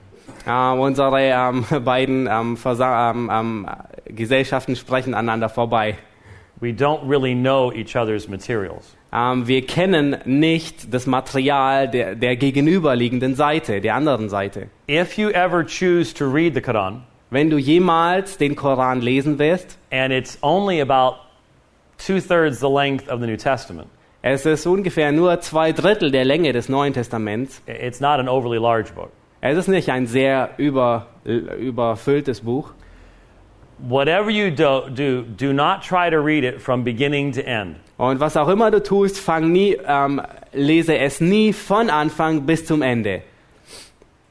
Äh, 0.45 0.77
unsere 0.77 1.21
ähm, 1.21 1.65
beiden 1.85 2.27
ähm, 2.27 2.57
ähm, 2.65 3.29
ähm, 3.31 3.67
Gesellschaften 4.07 4.75
sprechen 4.75 5.13
aneinander 5.13 5.47
vorbei. 5.47 5.95
We 6.59 6.71
don't 6.71 7.07
really 7.07 7.33
know 7.33 7.71
each 7.71 7.95
other's 7.95 8.27
materials. 8.27 8.97
Ähm, 9.11 9.47
wir 9.47 9.65
kennen 9.65 10.17
nicht 10.25 10.93
das 10.93 11.07
Material 11.07 11.87
der, 11.89 12.15
der 12.15 12.35
gegenüberliegenden 12.35 13.35
Seite, 13.35 13.81
der 13.81 13.95
anderen 13.95 14.29
Seite. 14.29 14.67
If 14.89 15.17
you 15.17 15.29
ever 15.29 15.65
choose 15.65 16.13
to 16.13 16.25
read 16.29 16.53
the 16.53 16.61
Quran, 16.61 17.03
Wenn 17.31 17.49
du 17.49 17.57
jemals 17.57 18.37
den 18.37 18.55
Koran 18.55 19.01
lesen 19.01 19.37
wirst, 19.37 19.77
and 19.91 20.11
it's 20.11 20.37
only 20.41 20.81
about 20.81 21.17
two 21.97 22.19
thirds 22.19 22.59
the 22.59 22.69
length 22.69 23.07
of 23.07 23.19
the 23.19 23.27
New 23.27 23.37
Testament, 23.37 23.87
es 24.21 24.45
ist 24.45 24.65
ungefähr 24.65 25.11
nur 25.11 25.39
zwei 25.39 25.71
Drittel 25.71 26.11
der 26.11 26.25
Länge 26.25 26.53
des 26.53 26.69
Neuen 26.69 26.93
Testaments. 26.93 27.61
it's 27.67 27.99
not 27.99 28.19
an 28.19 28.27
overly 28.27 28.57
large 28.59 28.91
book. 28.93 29.11
Es 29.41 29.57
ist 29.57 29.67
nicht 29.67 29.89
ein 29.89 30.05
sehr 30.05 30.49
über, 30.57 31.07
überfülltes 31.23 32.41
Buch. 32.41 32.73
Whatever 33.77 34.29
you 34.29 34.51
do, 34.51 34.89
do, 34.89 35.21
do 35.21 35.53
not 35.53 35.81
try 35.81 36.09
to 36.09 36.17
read 36.17 36.43
it 36.43 36.61
from 36.61 36.83
beginning 36.83 37.31
to 37.31 37.41
end. 37.41 37.77
Und 37.99 38.19
was 38.19 38.35
auch 38.35 38.47
immer 38.47 38.71
du 38.71 38.81
tust, 38.81 39.19
fang 39.19 39.51
nie, 39.51 39.77
ähm, 39.85 40.19
lese 40.51 40.97
es 40.97 41.21
nie 41.21 41.53
von 41.53 41.91
Anfang 41.91 42.47
bis 42.47 42.65
zum 42.65 42.81
Ende. 42.81 43.21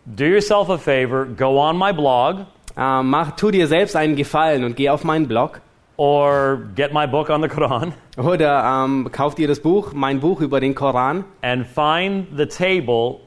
Do 0.05 0.25
yourself 0.25 0.69
a 0.71 0.79
favor, 0.79 1.25
go 1.27 1.61
on 1.61 1.79
my 1.79 1.93
blog 1.93 2.47
Ähm, 2.79 3.11
mach, 3.11 3.33
tu 3.33 3.51
dir 3.51 3.67
selbst 3.67 3.97
einen 3.97 4.15
Gefallen 4.15 4.63
und 4.63 4.77
geh 4.77 4.89
auf 4.89 5.03
meinen 5.03 5.27
Blog 5.27 5.61
or 5.97 6.61
get 6.77 6.93
my 6.93 7.09
book 7.09 7.29
on 7.29 7.43
the 7.43 7.49
Quran 7.49 7.93
oder 8.17 8.85
ähm, 8.85 9.09
kauf 9.11 9.35
dir 9.35 9.49
das 9.49 9.59
Buch, 9.59 9.93
mein 9.93 10.21
Buch 10.21 10.41
über 10.41 10.61
den 10.61 10.77
Koran 10.77 11.25
and 11.43 11.67
find 11.67 12.29
the 12.37 12.47
table, 12.47 13.19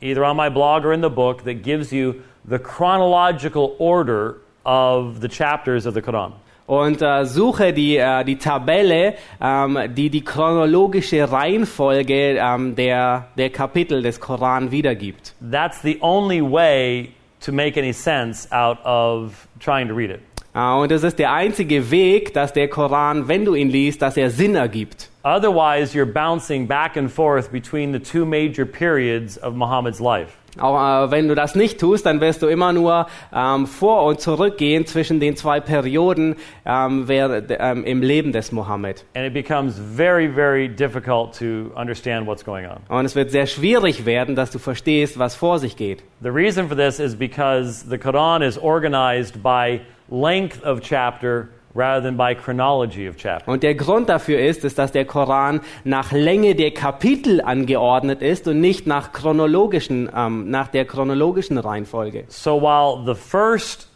either 0.00 0.24
on 0.24 0.36
my 0.36 0.50
blog 0.50 0.84
or 0.84 0.92
in 0.92 1.00
the 1.00 1.08
book, 1.08 1.44
that 1.44 1.62
gives 1.62 1.92
you 1.92 2.16
the 2.44 2.58
chronological 2.58 3.76
order 3.78 4.38
of 4.64 5.20
the 5.20 5.28
chapters 5.28 5.86
of 5.86 5.94
the 5.94 6.00
Quran. 6.00 6.32
Und 6.68 7.00
äh, 7.00 7.24
suche 7.24 7.72
die, 7.72 7.96
äh, 7.96 8.22
die 8.24 8.36
Tabelle, 8.36 9.14
ähm, 9.40 9.78
die 9.96 10.10
die 10.10 10.22
chronologische 10.22 11.32
Reihenfolge 11.32 12.36
ähm, 12.38 12.76
der, 12.76 13.28
der 13.36 13.50
Kapitel 13.50 14.02
des 14.02 14.20
Koran 14.20 14.70
wiedergibt. 14.70 15.34
That's 15.50 15.80
the 15.82 15.98
only 16.02 16.42
way 16.42 17.12
to 17.40 17.52
make 17.52 17.80
any 17.80 17.92
sense 17.92 18.46
out 18.52 18.78
of 18.84 19.48
trying 19.58 19.88
to 19.88 19.94
read 19.94 20.10
it. 20.10 20.20
Äh, 20.54 20.60
und 20.60 20.90
das 20.90 21.04
ist 21.04 21.18
der 21.18 21.32
einzige 21.32 21.90
Weg, 21.90 22.34
dass 22.34 22.52
der 22.52 22.68
Koran, 22.68 23.28
wenn 23.28 23.46
du 23.46 23.54
ihn 23.54 23.70
liest, 23.70 24.02
dass 24.02 24.18
er 24.18 24.30
Sinn 24.30 24.54
ergibt. 24.54 25.08
Otherwise, 25.24 25.94
you're 25.96 26.04
bouncing 26.04 26.66
back 26.66 26.96
and 26.98 27.10
forth 27.10 27.50
between 27.50 27.92
the 27.92 27.98
two 27.98 28.26
major 28.26 28.66
periods 28.66 29.42
of 29.42 29.54
Muhammad's 29.54 30.00
life. 30.00 30.37
Auch 30.58 31.04
äh, 31.04 31.10
wenn 31.10 31.28
du 31.28 31.34
das 31.34 31.54
nicht 31.54 31.78
tust, 31.78 32.06
dann 32.06 32.20
wirst 32.20 32.42
du 32.42 32.46
immer 32.46 32.72
nur 32.72 33.06
ähm, 33.34 33.66
vor 33.66 34.04
und 34.04 34.20
zurück 34.20 34.58
gehen 34.58 34.86
zwischen 34.86 35.20
den 35.20 35.36
zwei 35.36 35.60
Perioden 35.60 36.36
ähm, 36.64 37.06
wer, 37.06 37.42
ähm, 37.60 37.84
im 37.84 38.02
Leben 38.02 38.32
des 38.32 38.50
Mohammed. 38.52 39.04
And 39.14 39.26
it 39.26 39.34
becomes 39.34 39.78
very, 39.78 40.28
very 40.28 40.68
difficult 40.68 41.38
to 41.38 41.70
understand 41.78 42.26
what's 42.26 42.44
going 42.44 42.66
on. 42.66 42.78
Und 42.88 43.04
es 43.04 43.14
wird 43.14 43.30
sehr 43.30 43.46
schwierig 43.46 44.06
werden, 44.06 44.34
dass 44.34 44.50
du 44.50 44.58
verstehst, 44.58 45.18
was 45.18 45.34
vor 45.34 45.58
sich 45.58 45.76
geht. 45.76 46.02
The 46.22 46.30
reason 46.30 46.68
for 46.68 46.76
this 46.76 46.98
is 46.98 47.14
because 47.14 47.84
the 47.88 47.98
Quran 47.98 48.42
is 48.42 48.58
organized 48.58 49.42
by 49.42 49.80
length 50.10 50.64
of 50.64 50.80
chapter 50.80 51.48
rather 51.78 52.02
than 52.02 52.16
by 52.16 52.34
chronology 52.34 53.08
of 53.08 53.16
chapter. 53.16 53.48
Und 53.50 53.62
der 53.62 53.74
Grund 53.74 54.08
dafür 54.08 54.40
ist, 54.40 54.64
ist, 54.64 54.78
dass 54.78 54.92
der 54.92 55.04
Koran 55.04 55.60
nach 55.84 56.12
Länge 56.12 56.54
der 56.54 56.72
Kapitel 56.72 57.40
angeordnet 57.40 58.20
ist 58.20 58.48
und 58.48 58.60
nicht 58.60 58.86
nach 58.86 59.12
chronologischen, 59.12 60.10
ähm, 60.14 60.50
nach 60.50 60.68
der 60.68 60.84
chronologischen 60.84 61.58
Reihenfolge. 61.58 62.24
So 62.28 62.60
while 62.60 63.04
the 63.06 63.14
first, 63.14 63.88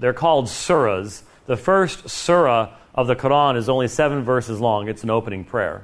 they're 0.00 0.12
called 0.12 0.48
surahs, 0.48 1.24
the 1.46 1.56
first 1.56 2.08
surah 2.08 2.70
of 2.94 3.06
the 3.06 3.14
Quran 3.14 3.56
is 3.56 3.68
only 3.68 3.88
seven 3.88 4.24
verses 4.24 4.58
long, 4.60 4.88
it's 4.88 5.04
an 5.04 5.10
opening 5.10 5.44
prayer. 5.44 5.82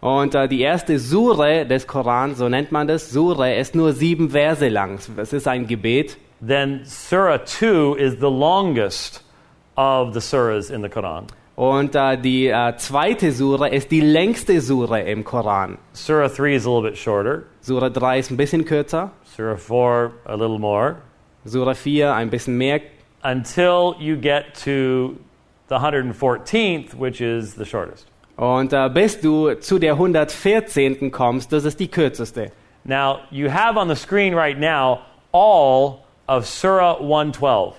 Und 0.00 0.34
äh, 0.34 0.48
die 0.48 0.60
erste 0.60 0.98
Sure 0.98 1.66
des 1.66 1.86
Koran, 1.86 2.34
so 2.34 2.48
nennt 2.48 2.70
man 2.72 2.86
das, 2.86 3.10
Sure, 3.10 3.54
ist 3.54 3.74
nur 3.74 3.92
sieben 3.92 4.30
Verse 4.30 4.68
lang. 4.68 4.98
Es 5.16 5.32
ist 5.32 5.48
ein 5.48 5.66
Gebet. 5.66 6.16
Then 6.40 6.82
Surah 6.84 7.44
2 7.44 7.96
is 7.98 8.14
the 8.20 8.30
longest 8.30 9.24
of 9.78 10.12
the 10.12 10.20
surahs 10.20 10.70
in 10.70 10.82
the 10.82 10.88
Quran. 10.88 11.26
Und 11.54 11.94
äh, 11.94 12.16
die 12.16 12.48
äh, 12.48 12.76
zweite 12.76 13.32
Sure 13.32 13.68
ist 13.68 13.90
die 13.90 14.00
längste 14.00 14.60
Sure 14.60 15.00
im 15.00 15.24
Koran. 15.24 15.78
Surah 15.92 16.28
3 16.28 16.54
is 16.54 16.66
a 16.66 16.70
little 16.70 16.90
bit 16.90 16.98
shorter. 16.98 17.44
Sure 17.62 17.90
3 17.90 18.18
ist 18.18 18.30
ein 18.30 18.36
bisschen 18.36 18.64
kürzer, 18.64 19.10
Surah 19.24 19.56
4 19.56 20.12
a 20.24 20.34
little 20.34 20.58
more. 20.58 20.96
Sure 21.44 21.74
4 21.74 22.14
ein 22.14 22.30
bisschen 22.30 22.56
mehr, 22.56 22.80
Until 23.22 23.94
you 23.98 24.16
get 24.16 24.54
to 24.64 25.16
the 25.68 25.76
114th, 25.76 26.94
which 26.94 27.20
is 27.20 27.54
the 27.56 27.64
shortest. 27.64 28.06
Und 28.36 28.72
äh, 28.72 28.88
bis 28.88 29.20
du 29.20 29.54
zu 29.54 29.80
der 29.80 29.94
114. 29.94 31.10
kommst, 31.10 31.52
das 31.52 31.64
ist 31.64 31.80
die 31.80 31.88
kürzeste. 31.88 32.52
Now, 32.84 33.18
you 33.30 33.50
have 33.50 33.76
on 33.76 33.88
the 33.88 33.96
screen 33.96 34.34
right 34.34 34.58
now 34.58 35.00
all 35.32 36.04
of 36.28 36.46
Surah 36.46 37.00
112. 37.00 37.74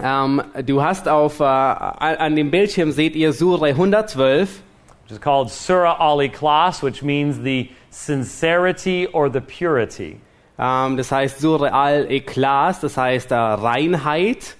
Ähm, 0.00 0.42
du 0.64 0.82
hast 0.82 1.08
auf, 1.08 1.40
äh, 1.40 1.44
an 1.44 2.36
dem 2.36 2.50
Bildschirm 2.50 2.92
seht 2.92 3.14
ihr 3.16 3.32
Sure 3.32 3.66
112. 3.66 4.62
which 5.04 5.12
is 5.12 5.18
called 5.18 5.50
Surah 5.50 5.96
Al 5.98 6.18
Ikhlas, 6.18 6.82
which 6.82 7.02
means 7.02 7.40
the 7.40 7.70
sincerity 7.90 9.06
or 9.06 9.28
the 9.28 9.40
purity. 9.40 10.20
Ähm, 10.58 10.96
das 10.96 11.10
heißt 11.10 11.40
Sure 11.40 11.72
al-Ikhlas, 11.72 12.80
das 12.80 12.96
heißt 12.96 13.30
äh, 13.32 13.34
Reinheit. 13.34 14.56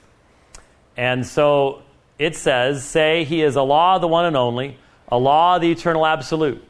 And 0.96 1.24
so 1.24 1.82
it 2.18 2.34
says, 2.34 2.84
Say, 2.84 3.24
He 3.24 3.42
is 3.42 3.56
Allah, 3.56 3.98
the 4.00 4.08
one 4.08 4.26
and 4.26 4.36
only, 4.36 4.76
Allah, 5.08 5.58
the 5.60 5.70
eternal 5.70 6.04
absolute. 6.04 6.62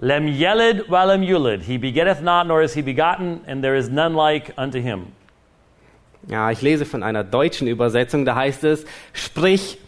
Lem 0.00 0.26
yelid 0.26 0.88
walem 0.88 1.24
yulid. 1.24 1.62
He 1.62 1.76
begetteth 1.76 2.20
not, 2.20 2.46
nor 2.46 2.62
is 2.62 2.74
he 2.74 2.82
begotten, 2.82 3.42
and 3.46 3.62
there 3.62 3.76
is 3.76 3.88
none 3.88 4.14
like 4.14 4.52
unto 4.56 4.80
him. 4.80 5.12
Ja, 6.28 6.50
ich 6.50 6.62
lese 6.62 6.86
von 6.86 7.02
einer 7.02 7.24
deutschen 7.24 7.68
Übersetzung, 7.68 8.24
da 8.24 8.34
heißt 8.34 8.64
es, 8.64 8.86
sprich, 9.12 9.78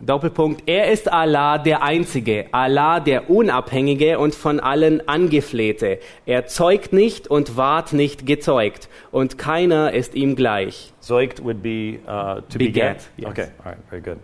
Doppelpunkt, 0.00 0.64
er 0.66 0.90
ist 0.90 1.12
Allah 1.12 1.58
der 1.58 1.82
Einzige, 1.82 2.46
Allah 2.50 2.98
der 2.98 3.30
Unabhängige 3.30 4.18
und 4.18 4.34
von 4.34 4.58
allen 4.58 5.06
Angeflehte. 5.06 6.00
Er 6.26 6.46
zeugt 6.46 6.92
nicht 6.92 7.28
und 7.28 7.56
ward 7.56 7.92
nicht 7.92 8.26
gezeugt, 8.26 8.88
und 9.12 9.38
keiner 9.38 9.92
ist 9.92 10.14
ihm 10.16 10.34
gleich. 10.34 10.92
Zoikt 11.00 11.44
would 11.44 11.62
be 11.62 12.00
uh, 12.04 12.40
to 12.40 12.58
Beget, 12.58 12.58
beget. 12.58 13.08
yes. 13.16 13.30
Okay, 13.30 13.48
all 13.64 13.72
right, 13.72 13.78
very 13.90 14.02
good. 14.02 14.18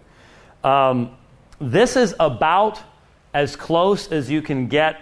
Um, 0.64 1.10
this 1.60 1.94
is 1.94 2.18
about 2.18 2.82
as 3.32 3.56
close 3.56 4.10
as 4.10 4.28
you 4.28 4.42
can 4.42 4.68
get 4.68 4.96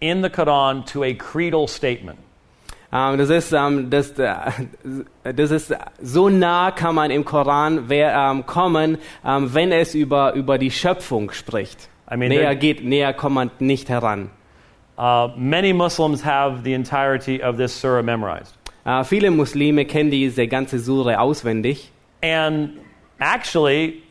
in 0.00 0.22
the 0.22 0.30
Quran 0.30 0.86
to 0.86 1.04
a 1.04 1.12
creedal 1.12 1.68
statement. 1.68 2.18
Ähm, 2.92 3.18
das, 3.18 3.30
ist, 3.30 3.52
ähm, 3.52 3.88
das, 3.88 4.10
äh, 4.18 4.34
das 5.22 5.50
ist 5.50 5.74
so 6.00 6.28
nah 6.28 6.70
kann 6.70 6.94
man 6.94 7.10
im 7.10 7.24
Koran 7.24 7.86
ähm, 7.90 8.44
kommen, 8.46 8.98
wenn 9.22 9.72
es 9.72 9.94
über, 9.94 10.34
über 10.34 10.58
die 10.58 10.70
Schöpfung 10.70 11.30
spricht. 11.32 11.88
I 12.12 12.16
mean, 12.16 12.28
näher 12.28 12.54
geht, 12.54 12.84
näher 12.84 13.14
kommt 13.14 13.34
man 13.34 13.50
nicht 13.58 13.88
heran. 13.88 14.30
Uh, 14.98 15.28
many 15.36 15.72
Muslims 15.72 16.22
have 16.22 16.62
the 16.64 16.74
entirety 16.74 17.42
of 17.42 17.56
this 17.56 17.72
surah 17.72 18.02
memorized. 18.02 18.54
Äh, 18.84 19.04
viele 19.04 19.30
Muslime 19.30 19.84
kennen 19.84 20.10
diese 20.10 20.46
ganze 20.46 20.78
Sure 20.78 21.18
auswendig. 21.18 21.90
And 22.22 22.80
actually, 23.18 24.02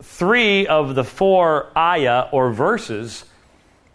three 0.00 0.66
of 0.66 0.94
the 0.94 1.04
four 1.04 1.66
ayah 1.76 2.28
or 2.32 2.52
verses 2.52 3.26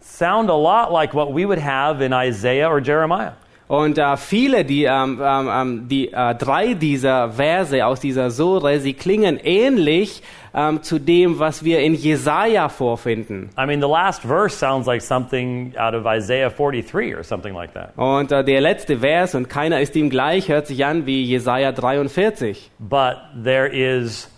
sound 0.01 0.49
a 0.49 0.55
lot 0.55 0.91
like 0.91 1.13
what 1.13 1.33
we 1.33 1.45
would 1.45 1.59
have 1.59 2.01
in 2.01 2.13
Isaiah 2.13 2.69
or 2.69 2.79
Jeremiah. 2.79 3.33
Und 3.73 3.97
äh, 3.97 4.17
viele, 4.17 4.65
die, 4.65 4.83
ähm, 4.83 5.19
ähm, 5.19 5.49
ähm, 5.51 5.87
die 5.87 6.13
äh, 6.13 6.35
drei 6.35 6.75
dieser 6.75 7.31
Verse 7.31 7.83
aus 7.83 7.99
dieser 7.99 8.29
Sure, 8.29 8.79
sie 8.79 8.93
klingen 8.93 9.39
ähnlich 9.43 10.21
ähm, 10.53 10.83
zu 10.83 10.99
dem, 10.99 11.39
was 11.39 11.63
wir 11.63 11.79
in 11.79 11.95
Jesaja 11.95 12.69
vorfinden. 12.69 13.49
I 13.57 13.65
mean, 13.65 13.81
the 13.81 13.87
last 13.87 14.21
verse 14.21 14.55
sounds 14.55 14.85
like 14.85 15.01
something 15.01 15.73
out 15.75 15.95
of 15.95 16.05
Isaiah 16.05 16.51
43 16.51 17.15
or 17.15 17.23
something 17.23 17.55
like 17.55 17.73
that. 17.73 17.97
Und 17.97 18.31
äh, 18.31 18.43
der 18.43 18.61
letzte 18.61 18.99
Vers, 18.99 19.33
und 19.33 19.49
keiner 19.49 19.81
ist 19.81 19.95
ihm 19.95 20.11
gleich, 20.11 20.49
hört 20.49 20.67
sich 20.67 20.85
an 20.85 21.07
wie 21.07 21.23
Jesaja 21.23 21.71
43. 21.71 22.69
But 22.77 23.15
there 23.43 23.65
is 23.65 24.29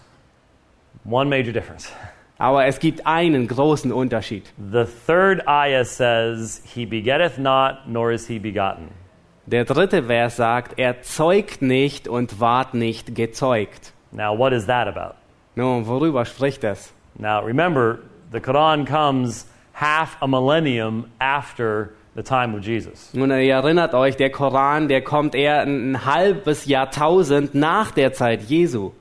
one 1.03 1.29
major 1.29 1.51
difference. 1.51 1.91
Aber 2.37 2.67
es 2.67 2.79
gibt 2.79 3.05
einen 3.05 3.49
großen 3.49 3.91
Unterschied. 3.91 4.45
The 4.71 4.85
third 5.05 5.45
ayah 5.45 5.83
says, 5.83 6.61
He 6.73 6.85
begetteth 6.85 7.37
not, 7.37 7.79
nor 7.85 8.13
is 8.13 8.27
he 8.27 8.39
begotten. 8.39 8.91
Der 9.47 9.63
dritte 9.63 10.01
Vers 10.03 10.37
sagt, 10.37 10.79
er 10.79 11.03
zeugt 11.03 11.61
nicht 11.61 12.07
und 12.07 12.39
ward 12.39 12.73
nicht 12.73 13.13
gezeugt. 13.13 13.93
Now, 14.11 14.35
what 14.35 14.53
is 14.53 14.65
that 14.65 14.87
about? 14.87 15.15
Nun, 15.55 15.85
worüber 15.85 16.25
spricht 16.25 16.63
es? 16.63 16.91
Now, 17.19 17.43
remember, 17.43 17.99
the 18.31 18.39
Quran 18.39 18.87
comes 18.87 19.45
half 19.73 20.17
a 20.21 20.27
millennium 20.27 21.11
after 21.19 21.91
the 22.15 22.23
time 22.23 22.55
of 22.55 22.65
Jesus. 22.65 23.13
Nun, 23.13 23.29
ihr 23.29 23.53
erinnert 23.53 23.93
euch, 23.93 24.17
der 24.17 24.31
Koran, 24.31 24.87
der 24.87 25.01
kommt 25.01 25.35
eher 25.35 25.61
ein 25.61 26.05
halbes 26.05 26.65
Jahrtausend 26.65 27.53
nach 27.53 27.91
der 27.91 28.13
Zeit 28.13 28.41
Jesu. 28.43 28.93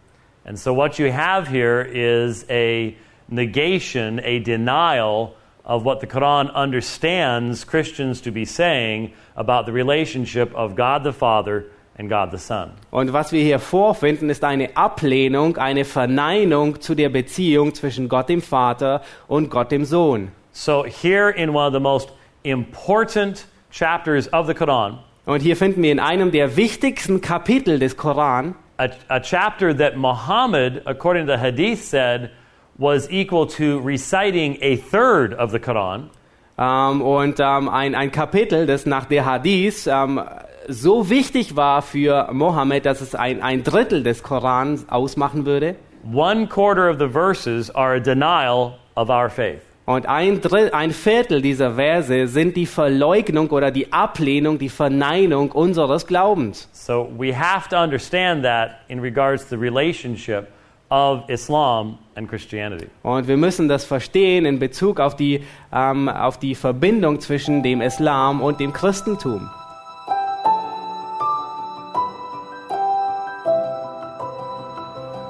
And 0.44 0.58
so, 0.58 0.74
what 0.74 0.98
you 0.98 1.10
have 1.10 1.48
here 1.48 1.80
is 1.80 2.44
a 2.50 2.94
negation, 3.28 4.20
a 4.22 4.40
denial 4.40 5.36
of 5.64 5.84
what 5.84 6.00
the 6.00 6.06
Quran 6.06 6.52
understands 6.54 7.66
Christians 7.66 8.20
to 8.20 8.30
be 8.30 8.44
saying 8.44 9.12
about 9.36 9.66
the 9.66 9.72
relationship 9.72 10.54
of 10.54 10.74
God 10.74 11.04
the 11.04 11.12
Father 11.12 11.66
and 11.98 12.08
God 12.08 12.30
the 12.30 12.38
Son. 12.38 12.72
Und 12.90 13.12
was 13.12 13.32
wir 13.32 13.42
hier 13.42 13.58
vorfinden, 13.58 14.30
ist 14.30 14.44
eine 14.44 14.76
Ablehnung, 14.76 15.56
eine 15.56 15.84
Verneinung 15.84 16.80
zu 16.80 16.94
der 16.94 17.08
Beziehung 17.08 17.74
zwischen 17.74 18.08
Gott 18.08 18.28
dem 18.28 18.42
Vater 18.42 19.02
und 19.28 19.50
Gott 19.50 19.70
dem 19.70 19.84
Sohn. 19.84 20.32
So, 20.52 20.84
here 20.84 21.30
in 21.30 21.50
one 21.50 21.66
of 21.66 21.72
the 21.72 21.80
most 21.80 22.10
important 22.42 23.46
chapters 23.70 24.32
of 24.32 24.46
the 24.46 24.54
Quran, 24.54 24.98
Und 25.26 25.40
hier 25.40 25.56
finden 25.56 25.82
wir 25.82 25.90
in 25.90 26.00
einem 26.00 26.32
der 26.32 26.56
wichtigsten 26.56 27.22
Kapitel 27.22 27.78
des 27.78 27.96
Koran, 27.96 28.54
a, 28.76 28.88
a 29.08 29.20
chapter 29.20 29.74
that 29.74 29.96
Muhammad, 29.96 30.82
according 30.84 31.26
to 31.26 31.32
the 31.32 31.38
Hadith, 31.38 31.82
said 31.82 32.30
was 32.76 33.08
equal 33.10 33.46
to 33.46 33.80
reciting 33.80 34.58
a 34.60 34.76
third 34.76 35.32
of 35.34 35.50
the 35.50 35.58
Quran. 35.58 36.10
Ähm, 36.58 37.02
und 37.02 37.40
ähm, 37.40 37.68
ein, 37.68 37.94
ein 37.94 38.12
Kapitel, 38.12 38.66
das 38.66 38.86
nach 38.86 39.06
der 39.06 39.24
Hadith 39.24 39.86
ähm, 39.86 40.20
so 40.68 41.10
wichtig 41.10 41.56
war 41.56 41.82
für 41.82 42.28
Mohammed, 42.32 42.86
dass 42.86 43.00
es 43.00 43.14
ein, 43.14 43.42
ein 43.42 43.64
Drittel 43.64 44.02
des 44.02 44.22
Korans 44.22 44.88
ausmachen 44.88 45.46
würde. 45.46 45.76
One 46.12 46.46
quarter 46.46 46.90
of 46.90 46.98
the 46.98 47.08
verses 47.08 47.74
are 47.74 47.96
a 47.96 48.00
denial 48.00 48.78
of 48.96 49.08
our 49.08 49.28
faith. 49.28 49.62
Und 49.86 50.06
ein, 50.06 50.40
Dritt, 50.40 50.72
ein 50.72 50.92
Viertel 50.92 51.42
dieser 51.42 51.74
Verse 51.74 52.26
sind 52.26 52.56
die 52.56 52.64
Verleugnung 52.64 53.50
oder 53.50 53.70
die 53.70 53.92
Ablehnung, 53.92 54.58
die 54.58 54.70
Verneinung 54.70 55.52
unseres 55.52 56.06
Glaubens. 56.06 56.70
So 56.72 57.10
we 57.18 57.36
have 57.36 57.68
to 57.68 57.76
understand 57.76 58.44
that 58.44 58.76
in 58.88 59.00
regards 59.00 59.46
to 59.48 59.56
the 59.56 59.60
relationship 59.60 60.48
of 60.90 61.28
Islam 61.28 61.98
and 62.14 62.28
Christianity. 62.28 62.86
Und 63.02 63.26
wir 63.26 63.36
müssen 63.36 63.68
das 63.68 63.84
verstehen 63.84 64.44
in 64.44 64.58
Bezug 64.58 65.00
auf 65.00 65.16
die, 65.16 65.42
ähm, 65.72 66.08
auf 66.08 66.38
die 66.38 66.54
Verbindung 66.54 67.20
zwischen 67.20 67.62
dem 67.62 67.80
Islam 67.80 68.40
und 68.40 68.60
dem 68.60 68.72
Christentum. 68.72 69.48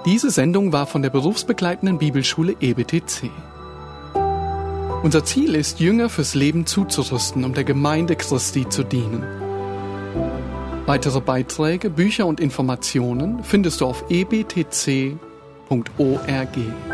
Diese 0.05 0.31
Sendung 0.31 0.73
war 0.73 0.87
von 0.87 1.01
der 1.01 1.09
berufsbegleitenden 1.09 1.97
Bibelschule 1.97 2.57
EBTC. 2.61 3.31
Unser 5.03 5.25
Ziel 5.25 5.55
ist, 5.55 5.81
Jünger 5.81 6.11
fürs 6.11 6.35
Leben 6.35 6.67
zuzurüsten, 6.67 7.45
um 7.45 7.55
der 7.55 7.65
Gemeinde 7.65 8.17
Christi 8.17 8.69
zu 8.69 8.85
dienen. 8.85 9.23
Weitere 10.87 11.23
Beiträge, 11.23 11.89
Bücher 11.89 12.27
und 12.27 12.41
Informationen 12.41 13.43
findest 13.43 13.81
du 13.81 13.87
auf 13.87 14.05
ebtc.org. 15.71 16.94